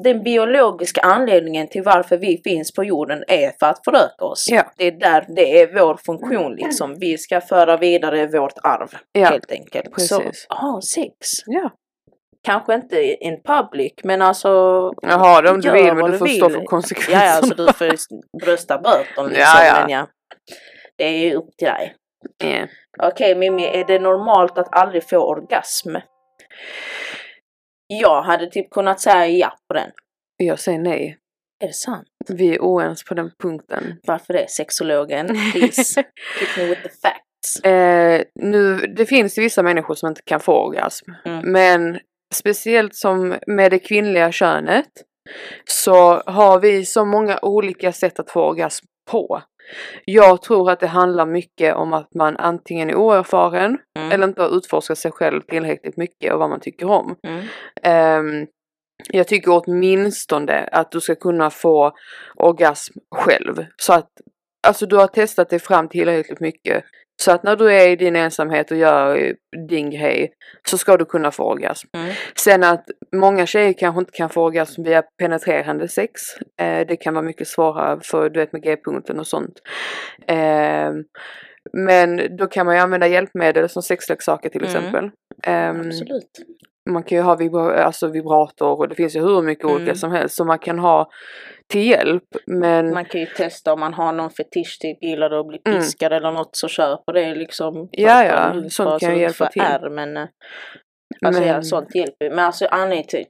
den 0.03 0.23
biologiska 0.23 1.01
anledningen 1.01 1.67
till 1.67 1.83
varför 1.83 2.17
vi 2.17 2.41
finns 2.43 2.73
på 2.73 2.83
jorden 2.83 3.23
är 3.27 3.51
för 3.59 3.65
att 3.67 3.83
föröka 3.85 4.25
oss. 4.25 4.47
Ja. 4.51 4.63
Det 4.77 4.87
är 4.87 4.91
där, 4.91 5.25
det 5.35 5.61
är 5.61 5.79
vår 5.79 5.99
funktion 6.05 6.55
liksom. 6.55 6.95
Vi 6.99 7.17
ska 7.17 7.41
föra 7.41 7.77
vidare 7.77 8.27
vårt 8.27 8.57
arv 8.63 8.89
Ja, 9.11 9.25
helt 9.25 9.51
enkelt. 9.51 9.93
precis. 9.93 10.09
Så, 10.49 10.55
ha 10.55 10.81
sex. 10.81 11.11
Ja. 11.45 11.69
Kanske 12.43 12.73
inte 12.75 13.01
in 13.03 13.41
public 13.43 13.93
men 14.03 14.21
alltså 14.21 14.47
Jaha, 15.01 15.41
det 15.41 15.49
om 15.51 15.61
du 15.61 15.71
vill 15.71 15.93
men 15.93 16.05
du 16.05 16.11
du 16.11 16.17
får 16.17 16.27
stå 16.27 16.47
vill. 16.47 16.57
för 16.57 16.65
konsekvenserna. 16.65 17.19
Ja, 17.23 17.29
ja, 17.29 17.35
alltså 17.37 17.53
du 17.55 17.73
får 17.73 17.87
brösta 18.45 18.77
böten 18.77 19.25
liksom. 19.25 19.43
Ja, 19.55 19.65
ja. 19.65 19.73
Men 19.81 19.89
ja, 19.89 20.07
det 20.97 21.03
är 21.03 21.17
ju 21.17 21.33
upp 21.33 21.49
till 21.57 21.67
dig. 21.67 21.95
Ja. 22.43 22.67
Okej 23.07 23.35
Mimmi, 23.35 23.63
är 23.65 23.85
det 23.85 23.99
normalt 23.99 24.57
att 24.57 24.75
aldrig 24.75 25.09
få 25.09 25.17
orgasm? 25.17 25.95
Jag 27.87 28.21
hade 28.21 28.47
typ 28.47 28.69
kunnat 28.69 28.99
säga 28.99 29.27
ja 29.27 29.57
på 29.67 29.73
den. 29.73 29.91
Jag 30.37 30.59
säger 30.59 30.79
nej. 30.79 31.17
Är 31.63 31.67
det 31.67 31.73
sant? 31.73 32.07
Vi 32.29 32.55
är 32.55 32.59
oense 32.59 33.05
på 33.05 33.13
den 33.13 33.31
punkten. 33.39 33.99
Varför 34.03 34.33
det? 34.33 34.49
Sexologen, 34.49 35.27
please. 35.27 35.99
Hit 36.39 36.49
me 36.57 36.65
with 36.65 36.81
the 36.81 36.89
facts. 36.89 37.65
Eh, 37.65 38.23
nu, 38.35 38.77
det 38.77 39.05
finns 39.05 39.37
ju 39.37 39.41
vissa 39.41 39.63
människor 39.63 39.95
som 39.95 40.09
inte 40.09 40.21
kan 40.25 40.39
få 40.39 40.53
orgasm. 40.53 41.11
Mm. 41.25 41.51
Men 41.51 41.99
speciellt 42.33 42.95
som 42.95 43.35
med 43.47 43.71
det 43.71 43.79
kvinnliga 43.79 44.31
könet 44.31 44.89
så 45.65 46.23
har 46.25 46.59
vi 46.59 46.85
så 46.85 47.05
många 47.05 47.39
olika 47.41 47.91
sätt 47.91 48.19
att 48.19 48.31
få 48.31 48.41
orgasm 48.41 48.85
på. 49.11 49.41
Jag 50.05 50.41
tror 50.41 50.71
att 50.71 50.79
det 50.79 50.87
handlar 50.87 51.25
mycket 51.25 51.75
om 51.75 51.93
att 51.93 52.13
man 52.13 52.37
antingen 52.37 52.89
är 52.89 52.95
oerfaren 52.95 53.77
Mm. 53.97 54.11
eller 54.11 54.27
inte 54.27 54.41
har 54.41 54.57
utforskat 54.57 54.97
sig 54.97 55.11
själv 55.11 55.41
tillräckligt 55.41 55.97
mycket 55.97 56.33
och 56.33 56.39
vad 56.39 56.49
man 56.49 56.59
tycker 56.59 56.89
om. 56.89 57.15
Mm. 57.27 57.45
Ehm, 57.83 58.47
jag 59.09 59.27
tycker 59.27 59.51
åtminstone 59.51 60.69
att 60.71 60.91
du 60.91 61.01
ska 61.01 61.15
kunna 61.15 61.49
få 61.49 61.91
orgasm 62.35 62.93
själv. 63.15 63.65
Så 63.77 63.93
att 63.93 64.09
alltså, 64.67 64.85
du 64.85 64.95
har 64.95 65.07
testat 65.07 65.49
dig 65.49 65.59
fram 65.59 65.89
tillräckligt 65.89 66.39
mycket. 66.39 66.83
Så 67.21 67.31
att 67.31 67.43
när 67.43 67.55
du 67.55 67.71
är 67.73 67.89
i 67.89 67.95
din 67.95 68.15
ensamhet 68.15 68.71
och 68.71 68.77
gör 68.77 69.15
eh, 69.15 69.33
din 69.67 69.89
grej 69.91 70.31
så 70.69 70.77
ska 70.77 70.97
du 70.97 71.05
kunna 71.05 71.31
få 71.31 71.43
orgasm. 71.43 71.87
Mm. 71.93 72.13
Sen 72.35 72.63
att 72.63 72.85
många 73.15 73.45
tjejer 73.45 73.73
kanske 73.73 73.99
inte 73.99 74.11
kan 74.11 74.29
få 74.29 74.43
orgasm 74.43 74.83
via 74.83 75.01
penetrerande 75.01 75.87
sex. 75.87 76.21
Eh, 76.61 76.87
det 76.87 76.95
kan 76.95 77.13
vara 77.13 77.25
mycket 77.25 77.47
svårare 77.47 77.99
för 78.03 78.29
du 78.29 78.39
vet 78.39 78.53
med 78.53 78.63
G-punkten 78.63 79.19
och 79.19 79.27
sånt. 79.27 79.53
Eh, 80.27 80.91
men 81.73 82.37
då 82.37 82.47
kan 82.47 82.65
man 82.65 82.75
ju 82.75 82.81
använda 82.81 83.07
hjälpmedel 83.07 83.69
som 83.69 83.83
sexleksaker 83.83 84.49
till 84.49 84.61
Mm. 84.65 84.75
exempel. 84.75 85.09
Ehm, 85.43 85.79
Absolut. 85.87 86.31
Man 86.93 87.03
kan 87.03 87.17
ju 87.17 87.21
ha 87.23 87.35
vibra 87.35 87.83
alltså 87.83 88.07
vibrator 88.07 88.77
och 88.79 88.87
det 88.89 88.95
finns 88.95 89.15
ju 89.15 89.21
hur 89.21 89.41
mycket 89.41 89.65
olika 89.65 89.81
Mm. 89.83 89.95
som 89.95 90.11
helst 90.11 90.35
som 90.35 90.47
man 90.47 90.59
kan 90.59 90.79
ha 90.79 91.09
till 91.71 91.87
hjälp. 91.87 92.23
Men 92.47 92.93
Man 92.93 93.05
kan 93.05 93.21
ju 93.21 93.27
testa 93.27 93.73
om 93.73 93.79
man 93.79 93.93
har 93.93 94.11
någon 94.11 94.29
fetisch, 94.31 94.77
typ 94.81 95.03
gillar 95.03 95.29
du 95.29 95.39
att 95.39 95.47
bli 95.47 95.59
Mm. 95.65 95.79
piskad 95.79 96.13
eller 96.13 96.31
något 96.31 96.55
så 96.55 96.67
kör 96.67 96.95
på 96.95 97.11
det 97.11 97.35
liksom. 97.35 97.89
Ja, 97.91 98.23
ja, 98.25 98.69
sånt 98.69 98.99
kan 98.99 99.09
ju 99.09 99.15
så- 99.15 99.21
hjälpa 99.21 99.33
för 99.45 99.51
till. 99.51 99.61
Är, 99.61 99.89
men, 99.89 100.17
eh, 100.17 100.23
alltså, 101.25 101.41
Men- 101.41 101.49
Ja, 101.49 101.61
sånt 101.61 101.95
hjälper 101.95 102.25
ju. 102.25 102.29
Men 102.29 102.39
alltså 102.45 102.65
anledningen 102.65 103.07
till, 103.07 103.25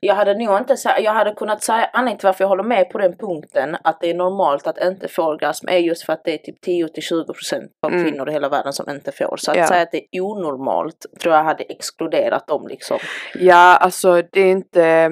jag 0.00 0.14
hade 0.14 0.34
nog 0.34 0.58
inte 0.58 0.74
jag 0.98 1.12
hade 1.12 1.32
kunnat 1.34 1.62
säga, 1.62 1.90
anledningen 1.92 2.18
till 2.18 2.26
varför 2.26 2.44
jag 2.44 2.48
håller 2.48 2.62
med 2.62 2.90
på 2.90 2.98
den 2.98 3.16
punkten, 3.16 3.76
att 3.84 4.00
det 4.00 4.10
är 4.10 4.14
normalt 4.14 4.66
att 4.66 4.78
inte 4.84 5.08
få 5.08 5.22
orgasm, 5.22 5.68
är 5.68 5.76
just 5.78 6.02
för 6.06 6.12
att 6.12 6.24
det 6.24 6.34
är 6.34 6.38
typ 6.38 6.64
10-20% 6.66 7.68
av 7.86 7.92
Mm. 7.92 8.04
kvinnor 8.04 8.28
i 8.28 8.32
hela 8.32 8.48
världen 8.48 8.72
som 8.72 8.90
inte 8.90 9.12
får. 9.12 9.36
Så 9.36 9.50
att 9.50 9.56
Ja. 9.56 9.66
säga 9.66 9.82
att 9.82 9.92
det 9.92 10.02
är 10.12 10.20
onormalt, 10.20 11.06
tror 11.22 11.34
jag 11.34 11.44
hade 11.44 11.64
exkluderat 11.64 12.46
dem 12.46 12.66
liksom. 12.68 12.98
ja, 13.34 13.76
alltså 13.76 14.22
det 14.32 14.40
är 14.40 14.50
inte 14.50 15.10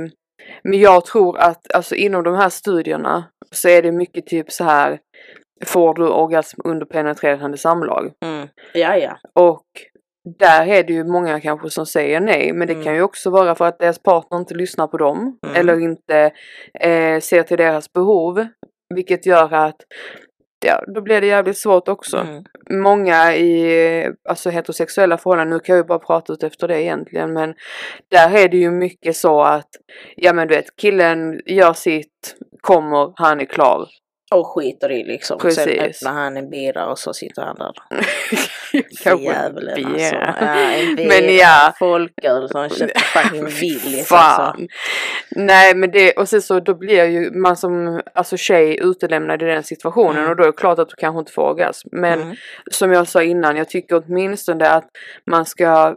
men 0.63 0.79
jag 0.81 1.05
tror 1.05 1.39
att 1.39 1.73
alltså 1.75 1.95
inom 1.95 2.23
de 2.25 2.35
här 2.35 2.49
studierna 2.49 3.25
så 3.53 3.69
är 3.69 3.83
det 3.83 3.93
mycket 3.93 4.27
typ 4.27 4.53
så 4.53 4.65
här 4.65 4.99
Får 5.67 5.95
du 5.95 6.09
orgasm 6.09 6.61
under 6.65 6.87
penetrerande 6.87 7.59
samlag? 7.59 8.13
Mm. 8.25 8.49
Ja, 8.75 8.97
ja. 8.97 9.19
Och 9.35 9.63
där 10.39 10.67
är 10.67 10.83
det 10.83 10.93
ju 10.93 11.05
många 11.05 11.41
kanske 11.41 11.71
som 11.71 11.87
säger 11.87 12.21
nej, 12.21 12.53
men 12.53 12.67
det 12.67 12.73
Mm. 12.73 12.85
kan 12.85 12.95
ju 12.95 13.03
också 13.03 13.31
vara 13.31 13.55
för 13.55 13.65
att 13.65 13.79
deras 13.79 13.99
partner 13.99 14.39
inte 14.39 14.55
lyssnar 14.55 14.87
på 14.87 14.97
dem 14.97 15.39
Mm. 15.47 15.57
eller 15.57 15.81
inte 15.81 16.31
eh, 16.81 17.21
ser 17.21 17.43
till 17.43 17.57
deras 17.59 17.93
behov. 17.93 18.47
Vilket 18.95 19.27
gör 19.27 19.55
att 19.55 19.77
ja, 20.67 20.83
då 20.95 21.01
blir 21.01 21.21
det 21.21 21.27
jävligt 21.27 21.59
svårt 21.59 21.89
också. 21.89 22.17
Mm. 22.17 22.45
Många 22.71 23.35
i 23.37 24.13
alltså 24.29 24.51
heterosexuella 24.51 25.19
förhållanden, 25.19 25.57
nu 25.57 25.61
kan 25.61 25.77
jag 25.77 25.83
ju 25.83 25.87
bara 25.89 25.99
prata 25.99 26.33
ut 26.33 26.43
efter 26.43 26.69
det 26.69 26.83
egentligen, 26.83 27.33
men 27.33 27.55
där 28.11 28.37
är 28.37 28.49
det 28.49 28.57
ju 28.57 28.71
mycket 28.71 29.17
så 29.17 29.43
att 29.43 29.69
ja 30.17 30.33
men 30.33 30.49
du 30.49 30.55
vet 30.55 30.77
killen 30.77 31.41
gör 31.47 31.73
sitt, 31.73 32.37
kommer, 32.61 33.13
han 33.17 33.41
är 33.41 33.45
klar. 33.45 33.89
Och 34.31 34.47
skiter 34.47 34.93
i 34.93 35.05
liksom. 35.05 35.41
Sen 35.41 35.49
Precis. 35.51 35.81
öppnar 35.81 36.13
han 36.13 36.37
en 36.37 36.51
bira 36.51 36.87
och 36.87 36.99
så 36.99 37.13
sitter 37.15 37.43
han 37.43 37.57
där. 37.57 37.73
Djävulen 39.19 39.87
alltså. 39.87 40.15
Ja, 40.15 40.47
en 40.47 40.97
bira, 40.97 41.09
Men 41.09 41.37
ja. 41.37 41.75
Folköl 41.79 42.49
som 42.49 42.69
köpte 42.69 43.01
fucking 43.15 43.45
Willys 43.45 44.13
alltså. 44.13 44.15
Fan. 44.15 44.69
Nej 45.31 45.75
men 45.75 45.91
det, 45.91 46.13
och 46.13 46.29
sen 46.29 46.43
så 46.43 46.61
då 46.61 46.75
blir 46.75 47.05
ju 47.05 47.31
man 47.31 47.57
som 47.57 48.01
alltså 48.15 48.37
tjej 48.37 48.79
utelämnad 48.83 49.43
i 49.43 49.47
den 49.47 49.63
situationen 49.63 50.17
Mm. 50.19 50.31
och 50.31 50.37
då 50.37 50.43
är 50.43 50.47
det 50.47 50.53
klart 50.53 50.79
att 50.79 50.89
du 50.89 50.95
kanske 50.99 51.19
inte 51.19 51.33
får 51.33 51.43
orgasm. 51.43 51.89
Men 51.93 52.23
Mm. 52.23 52.37
som 52.71 52.93
jag 52.93 53.09
sa 53.09 53.23
innan, 53.23 53.57
jag 53.57 53.69
tycker 53.69 54.03
åtminstone 54.07 54.69
att 54.71 54.87
man 55.27 55.47
ska 55.47 55.97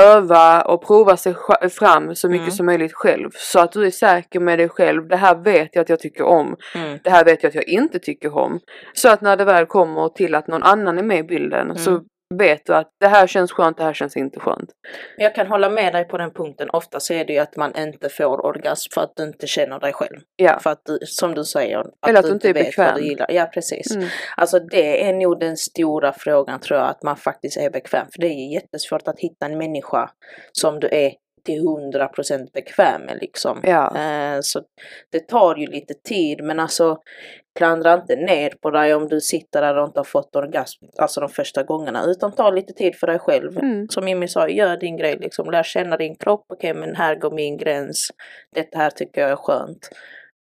öva 0.00 0.62
och 0.62 0.86
prova 0.86 1.16
sig 1.16 1.34
fram 1.78 2.14
så 2.14 2.28
mycket 2.28 2.42
Mm. 2.44 2.50
som 2.56 2.66
möjligt 2.66 2.92
själv. 2.94 3.30
Så 3.34 3.60
att 3.60 3.72
du 3.72 3.86
är 3.86 3.90
säker 3.90 4.40
med 4.40 4.58
dig 4.58 4.68
själv. 4.68 5.08
Det 5.08 5.16
här 5.16 5.34
vet 5.34 5.68
jag 5.72 5.82
att 5.82 5.88
jag 5.88 6.00
tycker 6.00 6.24
om. 6.24 6.56
Mm. 6.74 6.98
Det 7.04 7.10
här 7.10 7.24
vet 7.24 7.42
jag 7.42 7.48
att 7.50 7.54
jag 7.54 7.68
inte 7.68 7.98
tycker 7.98 8.36
om. 8.38 8.60
Så 8.94 9.08
att 9.08 9.20
när 9.20 9.36
det 9.36 9.44
väl 9.44 9.66
kommer 9.66 10.08
till 10.08 10.34
att 10.34 10.48
någon 10.48 10.62
annan 10.62 10.98
är 10.98 11.02
med 11.02 11.18
i 11.18 11.22
bilden 11.22 11.78
så 11.78 11.90
Mm. 11.90 12.02
Vet 12.34 12.66
du 12.66 12.74
att 12.74 12.90
det 13.00 13.08
här 13.08 13.26
känns 13.26 13.52
skönt, 13.52 13.76
det 13.76 13.84
här 13.84 13.94
känns 13.94 14.16
inte 14.16 14.40
skönt. 14.40 14.70
Jag 15.16 15.34
kan 15.34 15.46
hålla 15.46 15.70
med 15.70 15.92
dig 15.92 16.04
på 16.04 16.18
den 16.18 16.30
punkten. 16.30 16.70
Ofta 16.70 17.00
så 17.00 17.14
är 17.14 17.24
det 17.24 17.32
ju 17.32 17.38
att 17.38 17.56
man 17.56 17.76
inte 17.76 18.08
får 18.08 18.46
orgasm 18.46 18.90
för 18.94 19.00
att 19.00 19.12
du 19.16 19.22
inte 19.22 19.46
känner 19.46 19.80
dig 19.80 19.92
själv. 19.92 20.20
Ja. 20.36 20.58
För 20.58 20.70
att 20.70 20.82
du, 20.84 20.98
som 21.06 21.34
du 21.34 21.44
säger, 21.44 21.78
att, 21.78 22.08
Eller 22.08 22.18
att 22.20 22.26
du 22.26 22.32
inte 22.32 22.48
är 22.48 22.54
vet 22.54 22.78
vad 22.78 22.86
bekväm. 22.86 22.96
du 22.96 23.08
gillar. 23.08 23.26
Ja, 23.30 23.46
precis. 23.54 23.96
Mm. 23.96 24.08
Alltså 24.36 24.58
det 24.58 25.08
är 25.08 25.12
nog 25.12 25.40
den 25.40 25.56
stora 25.56 26.12
frågan 26.12 26.60
tror 26.60 26.80
jag, 26.80 26.88
att 26.88 27.02
man 27.02 27.16
faktiskt 27.16 27.56
är 27.56 27.70
bekväm. 27.70 28.06
För 28.12 28.20
det 28.20 28.26
är 28.26 28.34
ju 28.34 28.54
jättesvårt 28.54 29.08
att 29.08 29.18
hitta 29.18 29.46
en 29.46 29.58
människa 29.58 30.10
som 30.52 30.80
du 30.80 30.88
är 30.92 31.12
till 31.44 31.62
100% 31.62 32.52
bekväm 32.52 33.02
med 33.02 33.18
liksom. 33.20 33.60
Ja. 33.62 33.96
Eh, 33.96 34.38
så 34.40 34.62
det 35.10 35.20
tar 35.20 35.56
ju 35.56 35.66
lite 35.66 35.94
tid 35.94 36.44
men 36.44 36.60
alltså 36.60 36.98
klandra 37.58 37.94
inte 37.94 38.16
ner 38.16 38.50
på 38.50 38.70
dig 38.70 38.94
om 38.94 39.08
du 39.08 39.20
sitter 39.20 39.62
där 39.62 39.78
och 39.78 39.86
inte 39.86 40.00
har 40.00 40.04
fått 40.04 40.36
orgasm 40.36 40.84
alltså 40.98 41.20
de 41.20 41.28
första 41.28 41.62
gångerna 41.62 42.04
utan 42.04 42.32
ta 42.32 42.50
lite 42.50 42.72
tid 42.72 42.96
för 42.96 43.06
dig 43.06 43.18
själv. 43.18 43.58
Mm. 43.58 43.88
Som 43.88 44.08
Jimmy 44.08 44.28
sa, 44.28 44.48
gör 44.48 44.76
din 44.76 44.96
grej 44.96 45.16
liksom, 45.20 45.50
lär 45.50 45.62
känna 45.62 45.96
din 45.96 46.16
kropp, 46.16 46.44
okej 46.48 46.74
men 46.74 46.96
här 46.96 47.14
går 47.14 47.30
min 47.30 47.56
gräns, 47.56 48.10
detta 48.54 48.78
här 48.78 48.90
tycker 48.90 49.20
jag 49.20 49.30
är 49.30 49.36
skönt. 49.36 49.90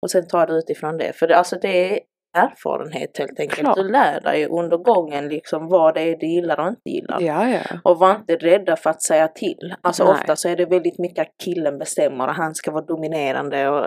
Och 0.02 0.12
sen 0.12 0.28
tar 0.28 0.48
du 0.48 0.54
utifrån 0.54 0.98
det, 0.98 1.14
för 1.14 1.28
det, 1.28 1.36
alltså 1.38 1.56
det 1.62 1.94
är 1.94 2.00
erfarenhet 2.34 3.18
helt 3.18 3.40
enkelt. 3.40 3.60
Klart. 3.60 3.76
Du 3.76 3.92
lär 3.92 4.22
dig 4.22 4.48
under 4.48 4.78
gången 4.78 5.28
liksom 5.28 5.68
vad 5.68 5.94
det 5.94 6.02
är 6.02 6.18
du 6.18 6.28
gillar 6.28 6.60
och 6.60 6.68
inte 6.68 6.90
gillar. 6.90 7.22
Ja, 7.22 7.50
ja. 7.50 7.80
Och 7.84 8.00
var 8.00 8.16
inte 8.16 8.36
rädda 8.36 8.76
för 8.76 8.90
att 8.90 9.02
säga 9.02 9.28
till. 9.28 9.76
Alltså 9.82 10.04
Nej. 10.04 10.14
ofta 10.14 10.36
så 10.36 10.50
är 10.50 10.56
det 10.56 10.66
väldigt 10.66 11.00
mycket 11.00 11.22
att 11.22 11.34
killen 11.44 11.78
bestämmer 11.78 12.28
och 12.28 12.34
han 12.34 12.56
ska 12.56 12.72
vara 12.72 12.86
dominerande 12.86 13.70
och... 13.70 13.86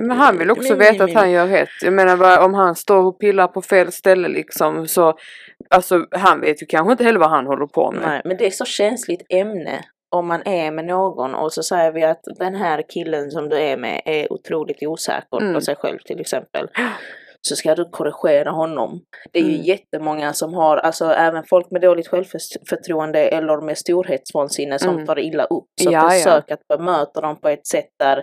Men 0.00 0.10
han 0.10 0.38
vill 0.38 0.50
också 0.50 0.74
veta 0.74 1.04
att 1.04 1.14
han 1.14 1.30
gör 1.30 1.46
rätt. 1.46 1.68
Jag 1.82 1.92
menar 1.92 2.44
om 2.44 2.54
han 2.54 2.74
står 2.74 3.04
och 3.04 3.18
pillar 3.18 3.48
på 3.48 3.62
fel 3.62 3.92
ställe 3.92 4.28
liksom 4.28 4.88
så 4.88 5.14
Alltså 5.70 6.06
han 6.10 6.40
vet 6.40 6.62
ju 6.62 6.66
kanske 6.66 6.92
inte 6.92 7.04
heller 7.04 7.18
vad 7.18 7.30
han 7.30 7.46
håller 7.46 7.66
på 7.66 7.92
med. 7.92 8.02
Nej, 8.02 8.22
men 8.24 8.36
det 8.36 8.46
är 8.46 8.50
så 8.50 8.64
känsligt 8.64 9.26
ämne 9.28 9.84
om 10.12 10.26
man 10.26 10.42
är 10.46 10.70
med 10.70 10.84
någon 10.84 11.34
och 11.34 11.52
så 11.52 11.62
säger 11.62 11.92
vi 11.92 12.02
att 12.04 12.20
den 12.38 12.54
här 12.54 12.82
killen 12.88 13.30
som 13.30 13.48
du 13.48 13.56
är 13.58 13.76
med 13.76 14.02
är 14.04 14.32
otroligt 14.32 14.82
osäker 14.82 15.40
Mm. 15.40 15.54
på 15.54 15.60
sig 15.60 15.76
själv 15.76 15.98
till 15.98 16.20
exempel. 16.20 16.68
Så 17.48 17.56
ska 17.56 17.74
du 17.74 17.84
korrigera 17.84 18.50
honom. 18.50 19.00
Det 19.32 19.38
är 19.38 19.42
ju 19.42 19.54
Mm. 19.54 19.62
jättemånga 19.62 20.32
som 20.32 20.54
har, 20.54 20.76
alltså 20.76 21.04
även 21.04 21.44
folk 21.50 21.70
med 21.70 21.80
dåligt 21.82 22.08
självförtroende 22.08 23.18
eller 23.28 23.60
med 23.60 23.78
storhetsvansinne 23.78 24.78
som 24.78 24.94
Mm. 24.94 25.06
tar 25.06 25.18
illa 25.18 25.44
upp. 25.44 25.64
Så 25.80 25.90
Ja, 25.92 26.02
ja. 26.02 26.10
försök 26.10 26.50
att 26.50 26.68
bemöta 26.68 27.20
dem 27.20 27.40
på 27.40 27.48
ett 27.48 27.66
sätt 27.66 27.88
där 27.98 28.22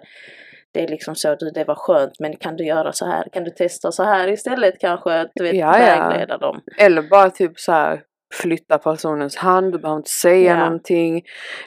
det 0.73 0.83
är 0.83 0.87
liksom 0.87 1.15
så, 1.15 1.35
du 1.35 1.49
det 1.51 1.63
var 1.63 1.75
skönt 1.75 2.19
men 2.19 2.35
kan 2.35 2.55
du 2.55 2.65
göra 2.65 2.93
så 2.93 3.05
här? 3.05 3.27
Kan 3.31 3.43
du 3.43 3.49
testa 3.51 3.91
så 3.91 4.03
här 4.03 4.27
istället 4.27 4.79
kanske? 4.79 5.27
Du 5.35 5.43
vet, 5.43 5.55
Ja, 5.55 5.79
ja. 5.79 6.09
vägleda 6.09 6.37
dem. 6.37 6.61
Eller 6.77 7.01
bara 7.01 7.29
typ 7.29 7.59
så 7.59 7.71
här 7.71 8.01
flytta 8.33 8.77
personens 8.77 9.35
hand, 9.35 9.71
du 9.71 9.79
behöver 9.79 9.97
inte 9.97 10.09
säga 10.09 10.51
Ja. 10.51 10.59
någonting. 10.65 11.21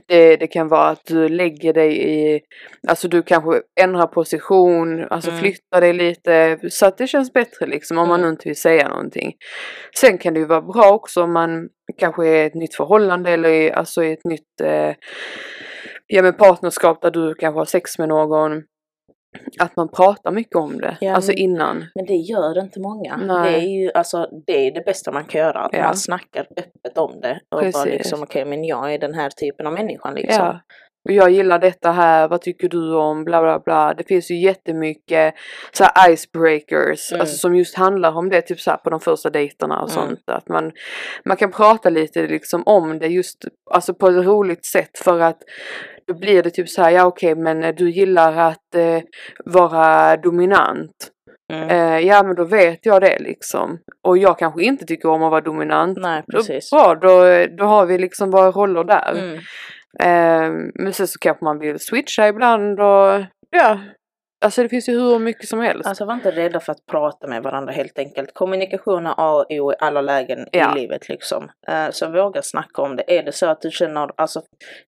Det, 0.07 0.37
det 0.37 0.46
kan 0.46 0.68
vara 0.68 0.88
att 0.88 1.05
du 1.05 1.29
lägger 1.29 1.72
dig 1.72 2.09
i, 2.11 2.40
alltså 2.88 3.09
du 3.09 3.22
kanske 3.22 3.61
ändrar 3.81 4.07
position, 4.07 5.07
alltså 5.11 5.31
Mm. 5.31 5.40
flyttar 5.40 5.81
dig 5.81 5.92
lite 5.92 6.59
så 6.70 6.87
att 6.87 6.98
det 6.98 7.07
känns 7.07 7.33
bättre 7.33 7.66
liksom 7.66 7.98
om 7.98 8.09
man 8.09 8.20
Mm. 8.20 8.29
nu 8.29 8.33
inte 8.33 8.48
vill 8.48 8.61
säga 8.61 8.88
någonting. 8.88 9.33
Sen 9.96 10.18
kan 10.18 10.35
det 10.35 10.40
ju 10.40 10.46
vara 10.46 10.62
bra 10.62 10.90
också 10.92 11.22
om 11.22 11.33
man 11.33 11.68
kanske 11.98 12.27
är 12.29 12.42
i 12.42 12.46
ett 12.46 12.55
nytt 12.55 12.75
förhållande 12.75 13.31
eller 13.31 13.48
i, 13.48 13.72
alltså 13.72 14.05
i 14.05 14.12
ett 14.12 14.25
nytt 14.25 14.61
eh, 14.62 14.94
ja, 16.07 16.22
men 16.22 16.33
partnerskap 16.35 17.03
där 17.03 17.11
du 17.11 17.35
kanske 17.35 17.59
har 17.61 17.64
sex 17.64 17.98
med 17.98 18.09
någon. 18.09 18.62
Att 19.59 19.77
man 19.77 19.88
pratar 19.88 20.31
mycket 20.31 20.57
om 20.57 20.79
det, 20.81 20.97
Ja, 21.01 21.14
alltså 21.14 21.33
innan. 21.33 21.85
Men 21.95 22.07
det 22.07 22.14
gör 22.16 22.61
inte 22.61 22.81
många. 22.81 23.16
Nej. 23.16 23.53
Det 23.53 23.59
är 23.59 23.68
ju 23.68 23.92
alltså, 23.92 24.29
det 24.47 24.66
är 24.66 24.73
det 24.73 24.85
bästa 24.85 25.12
man 25.12 25.25
kan 25.25 25.40
göra. 25.40 25.59
Att 25.61 25.73
Ja. 25.73 25.83
man 25.85 25.97
snackar 25.97 26.47
öppet 26.57 26.99
om 26.99 27.21
det. 27.21 27.40
Och 27.51 27.62
bara 27.73 27.85
liksom, 27.85 28.23
okej 28.23 28.45
men 28.45 28.64
jag 28.64 28.95
är 28.95 28.99
den 28.99 29.14
här 29.14 29.31
typen 29.31 29.66
av 29.66 29.73
människan 29.73 30.14
liksom. 30.14 30.45
Ja. 30.47 30.61
Och 31.04 31.12
jag 31.12 31.30
gillar 31.30 31.58
detta 31.58 31.90
här, 31.92 32.28
vad 32.28 32.40
tycker 32.42 32.68
du 32.68 32.94
om, 32.94 33.24
bla 33.24 33.42
bla 33.42 33.58
bla. 33.58 33.94
Det 33.94 34.04
finns 34.08 34.30
ju 34.30 34.40
jättemycket 34.40 35.34
så 35.72 35.84
här 35.84 36.10
icebreakers, 36.12 37.12
Mm. 37.12 37.20
alltså 37.20 37.36
som 37.36 37.54
just 37.56 37.76
handlar 37.76 38.16
om 38.16 38.28
det, 38.28 38.42
typ 38.42 38.60
så 38.60 38.70
här 38.70 38.76
på 38.76 38.90
de 38.90 39.00
första 39.00 39.30
dejterna 39.30 39.80
och 39.82 39.90
Mm. 39.96 40.08
sånt. 40.08 40.20
Att 40.26 40.48
man, 40.48 40.72
man 41.24 41.36
kan 41.36 41.50
prata 41.50 41.90
lite 41.90 42.26
liksom 42.26 42.62
om 42.66 42.98
det 42.98 43.06
just, 43.06 43.44
alltså 43.70 43.94
på 43.94 44.08
ett 44.08 44.26
roligt 44.26 44.66
sätt 44.66 44.98
för 44.98 45.20
att 45.20 45.38
då 46.06 46.14
blir 46.14 46.42
det 46.42 46.50
typ 46.50 46.68
så 46.68 46.82
här, 46.82 46.90
ja 46.90 47.04
okej 47.04 47.34
men 47.34 47.74
du 47.76 47.90
gillar 47.90 48.36
att 48.36 48.74
eh, 48.74 49.00
vara 49.44 50.16
dominant. 50.16 51.08
Mm. 51.52 51.68
Eh, 51.68 51.98
ja 52.08 52.22
men 52.22 52.34
då 52.36 52.44
vet 52.44 52.86
jag 52.86 53.00
det 53.02 53.18
liksom. 53.18 53.78
Och 54.06 54.18
jag 54.18 54.38
kanske 54.38 54.62
inte 54.64 54.84
tycker 54.84 55.08
om 55.08 55.22
att 55.22 55.30
vara 55.30 55.40
dominant. 55.40 55.98
Nej, 56.00 56.22
Då, 56.26 56.38
precis. 56.38 56.70
bra, 56.70 56.94
då, 56.94 57.46
då 57.58 57.64
har 57.64 57.86
vi 57.86 57.98
liksom 57.98 58.30
våra 58.30 58.50
roller 58.50 58.84
där. 58.84 59.40
Eh, 60.00 60.50
men 60.74 60.92
sen 60.92 61.07
så 61.09 61.18
kanske 61.18 61.44
man 61.44 61.59
vill 61.59 61.78
switcha 61.81 62.28
ibland 62.28 62.81
och 62.81 63.24
ja. 63.50 63.78
Alltså 64.44 64.62
det 64.62 64.68
finns 64.68 64.88
ju 64.88 64.92
hur 64.92 65.18
mycket 65.18 65.48
som 65.48 65.61
helst. 65.61 65.87
Alltså 65.88 66.05
var 66.05 66.14
inte 66.14 66.31
rädda 66.31 66.61
för 66.61 66.72
att 66.72 66.87
prata 66.90 67.26
med 67.26 67.42
varandra 67.42 67.72
helt 67.72 67.98
enkelt. 67.98 68.35
Kommunikation 68.35 69.07
är 69.07 69.14
A 69.16 69.33
och 69.33 69.46
O 69.50 69.72
i 69.72 69.74
alla 69.78 70.00
lägen 70.00 70.46
Ja. 70.52 70.72
i 70.76 70.81
livet 70.81 71.09
liksom. 71.09 71.50
Eh, 71.68 71.90
så 71.90 72.11
våga 72.11 72.42
snacka 72.42 72.83
om 72.83 72.96
det. 72.96 73.18
Är 73.18 73.22
det 73.22 73.33
så 73.33 73.46
att 73.46 73.61
du 73.61 73.70
känner, 73.70 74.11
alltså 74.16 74.42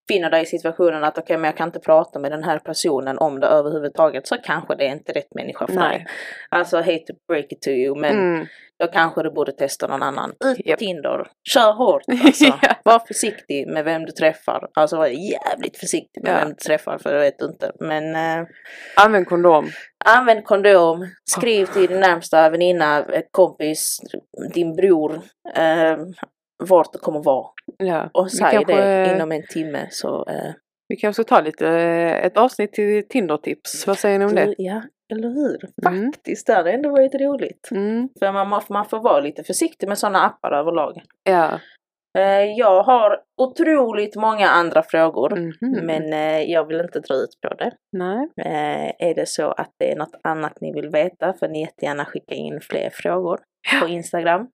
finner 0.08 0.30
dig 0.30 0.42
i 0.42 0.46
situationen 0.46 1.04
att 1.04 1.18
okej 1.18 1.36
men 1.36 1.44
jag 1.44 1.56
kan 1.56 1.68
inte 1.68 1.80
prata 1.80 2.18
med 2.18 2.32
den 2.32 2.44
här 2.44 2.58
personen 2.58 3.18
om 3.18 3.40
det 3.40 3.46
överhuvudtaget 3.46 4.26
så 4.26 4.36
kanske 4.44 4.74
det 4.74 4.84
är 4.86 4.92
inte 4.92 5.12
rätt 5.12 5.34
människa 5.34 5.66
för 5.66 5.74
Nej. 5.74 5.88
dig. 5.98 6.06
Alltså 6.48 6.76
hate 6.76 6.98
to 7.06 7.12
break 7.28 7.52
it 7.52 7.62
to 7.62 7.70
you 7.70 8.00
men 8.00 8.18
Mm. 8.34 8.46
Då 8.80 8.86
kanske 8.86 9.22
du 9.22 9.30
borde 9.30 9.52
testa 9.52 9.86
någon 9.86 10.02
annan. 10.02 10.30
Ut 10.44 10.56
på 10.56 10.62
Japp. 10.68 10.78
Tinder, 10.78 11.26
kör 11.50 11.72
hårt 11.72 12.02
alltså. 12.24 12.44
Ja. 12.44 12.58
Var 12.84 12.98
försiktig 12.98 13.68
med 13.68 13.84
vem 13.84 14.04
du 14.04 14.12
träffar. 14.12 14.68
Alltså 14.74 14.96
var 14.96 15.06
jävligt 15.06 15.76
försiktig 15.76 16.22
med 16.22 16.32
Ja. 16.32 16.38
vem 16.38 16.48
du 16.48 16.54
träffar 16.54 16.98
för 16.98 17.12
det 17.12 17.18
vet 17.20 17.38
du 17.38 17.44
inte. 17.44 17.72
Men 17.80 18.14
eh, 18.40 18.46
Använd 18.96 19.26
kondom. 19.26 19.68
Använd 20.04 20.44
kondom, 20.44 21.06
skriv 21.30 21.66
till 21.66 21.86
din 21.86 22.00
närmsta 22.00 22.50
väninna, 22.50 22.98
eh, 22.98 23.22
kompis, 23.30 23.98
din 24.54 24.76
bror, 24.76 25.14
eh, 25.56 25.96
vart 26.68 26.92
det 26.92 26.98
kommer 26.98 27.22
vara. 27.22 27.46
Ja. 27.78 28.10
Och 28.12 28.30
säg 28.32 28.50
kanske- 28.52 28.76
det 28.76 29.14
inom 29.16 29.32
en 29.32 29.42
timme 29.46 29.86
så... 29.90 30.26
Eh, 30.28 30.52
Vi 30.88 30.96
kanske 30.96 31.22
ska 31.24 31.34
ta 31.36 31.40
lite, 31.40 31.68
eh, 31.68 32.24
ett 32.26 32.36
avsnitt 32.36 32.72
till 32.72 33.08
Tinder-tips. 33.08 33.86
Vad 33.86 33.98
säger 33.98 34.18
ni 34.18 34.24
om 34.24 34.34
det? 34.34 34.44
du, 34.44 34.54
ja, 34.58 34.82
eller 35.12 35.28
hur? 35.28 35.58
Mm. 35.86 36.12
Faktiskt, 36.12 36.46
det 36.46 36.54
hade 36.54 36.72
ändå 36.72 36.90
varit 36.90 37.14
roligt. 37.14 37.68
Mm. 37.70 38.08
För 38.18 38.32
man, 38.32 38.62
man 38.70 38.84
får 38.84 39.00
vara 39.00 39.20
lite 39.20 39.44
försiktig 39.44 39.88
med 39.88 39.98
sådana 39.98 40.24
appar 40.26 40.52
överlag. 40.52 41.02
Ja. 41.24 41.60
Eh, 42.18 42.44
jag 42.56 42.82
har 42.82 43.20
otroligt 43.42 44.16
många 44.16 44.48
andra 44.48 44.82
frågor. 44.82 45.30
Mhm. 45.36 45.86
Men 45.86 46.12
eh, 46.12 46.42
jag 46.42 46.66
vill 46.68 46.80
inte 46.80 47.00
dra 47.00 47.14
ut 47.14 47.38
på 47.42 47.54
det. 47.54 47.72
Nej. 47.92 48.28
Eh, 48.40 49.08
är 49.08 49.14
det 49.14 49.28
så 49.28 49.50
att 49.50 49.70
det 49.78 49.92
är 49.92 49.96
något 49.96 50.20
annat 50.24 50.60
ni 50.60 50.72
vill 50.72 50.88
veta 50.88 51.32
får 51.32 51.48
ni 51.48 51.60
jättegärna 51.60 52.04
skicka 52.04 52.34
in 52.34 52.60
fler 52.60 52.90
frågor 52.90 53.40
på 53.80 53.88
Instagram. 53.88 54.48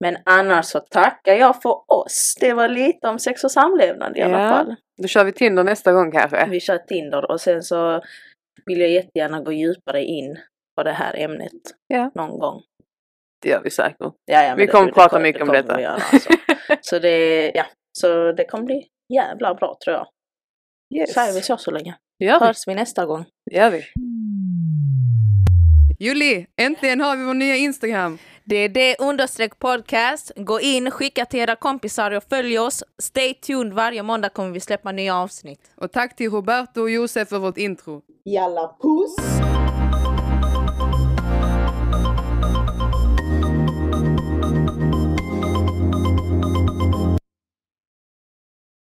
Men 0.00 0.16
annars 0.24 0.66
så 0.66 0.80
tackar 0.80 1.34
jag 1.34 1.62
för 1.62 1.92
oss. 1.92 2.36
Det 2.40 2.52
var 2.52 2.68
lite 2.68 3.08
om 3.08 3.18
sex 3.18 3.44
och 3.44 3.50
samlevnad 3.52 4.16
i 4.16 4.22
alla 4.22 4.42
Ja. 4.42 4.48
fall. 4.50 4.74
Då 5.02 5.08
kör 5.08 5.24
vi 5.24 5.32
Tinder 5.32 5.64
nästa 5.64 5.92
gång 5.92 6.12
kanske. 6.12 6.46
Vi 6.50 6.60
kör 6.60 6.78
Tinder 6.78 7.30
och 7.30 7.40
sen 7.40 7.62
så 7.62 8.02
vill 8.66 8.80
jag 8.80 8.90
jättegärna 8.90 9.40
gå 9.40 9.52
djupare 9.52 10.04
in 10.04 10.36
på 10.76 10.82
det 10.82 10.92
här 10.92 11.16
ämnet 11.16 11.52
Ja. 11.86 12.10
någon 12.14 12.38
gång. 12.38 12.62
Det 13.42 13.48
gör 13.48 13.62
vi 13.62 13.70
säkert. 13.70 13.96
Ja, 14.00 14.12
ja, 14.44 14.54
Vi 14.54 14.66
det- 14.66 14.72
kommer 14.72 14.86
det 14.86 14.92
prata 14.92 15.08
kom- 15.08 15.22
mycket 15.22 15.42
om 15.42 15.46
kommer 15.48 15.62
detta. 15.62 15.80
göra, 15.80 15.92
alltså. 16.12 16.30
Så 16.80 16.98
det, 16.98 17.50
ja, 17.54 17.66
så 17.98 18.32
det 18.32 18.44
kommer 18.44 18.64
bli 18.64 18.86
jävla 19.14 19.54
bra 19.54 19.76
tror 19.84 19.96
jag. 19.96 20.06
Yes. 21.00 21.12
Säger 21.14 21.32
vi 21.32 21.42
så 21.42 21.56
så 21.56 21.70
länge. 21.70 21.94
Det 22.18 22.24
gör 22.24 22.40
vi. 22.40 22.46
Hörs 22.46 22.66
vi 22.68 22.74
nästa 22.74 23.06
gång. 23.06 23.24
Det 23.50 23.56
gör 23.56 23.70
vi. 23.70 23.84
Julie, 26.00 26.46
äntligen 26.60 27.00
har 27.00 27.16
vi 27.16 27.24
vår 27.24 27.34
nya 27.34 27.56
Instagram. 27.56 28.18
Det 28.44 28.56
är 28.56 28.68
det 28.68 28.96
understreck 28.98 29.58
podcast. 29.58 30.32
Gå 30.36 30.60
in, 30.60 30.90
skicka 30.90 31.24
till 31.24 31.40
era 31.40 31.56
kompisar 31.56 32.10
och 32.10 32.24
följ 32.30 32.58
oss. 32.58 32.82
Stay 32.98 33.34
tuned. 33.34 33.72
Varje 33.72 34.02
måndag 34.02 34.28
kommer 34.28 34.50
vi 34.50 34.60
släppa 34.60 34.92
nya 34.92 35.16
avsnitt. 35.16 35.60
Och 35.76 35.92
tack 35.92 36.16
till 36.16 36.30
Roberto 36.30 36.80
och 36.80 36.90
Josef 36.90 37.28
för 37.28 37.38
vårt 37.38 37.58
intro. 37.58 38.02
Jalla 38.24 38.76
puss! 38.82 39.16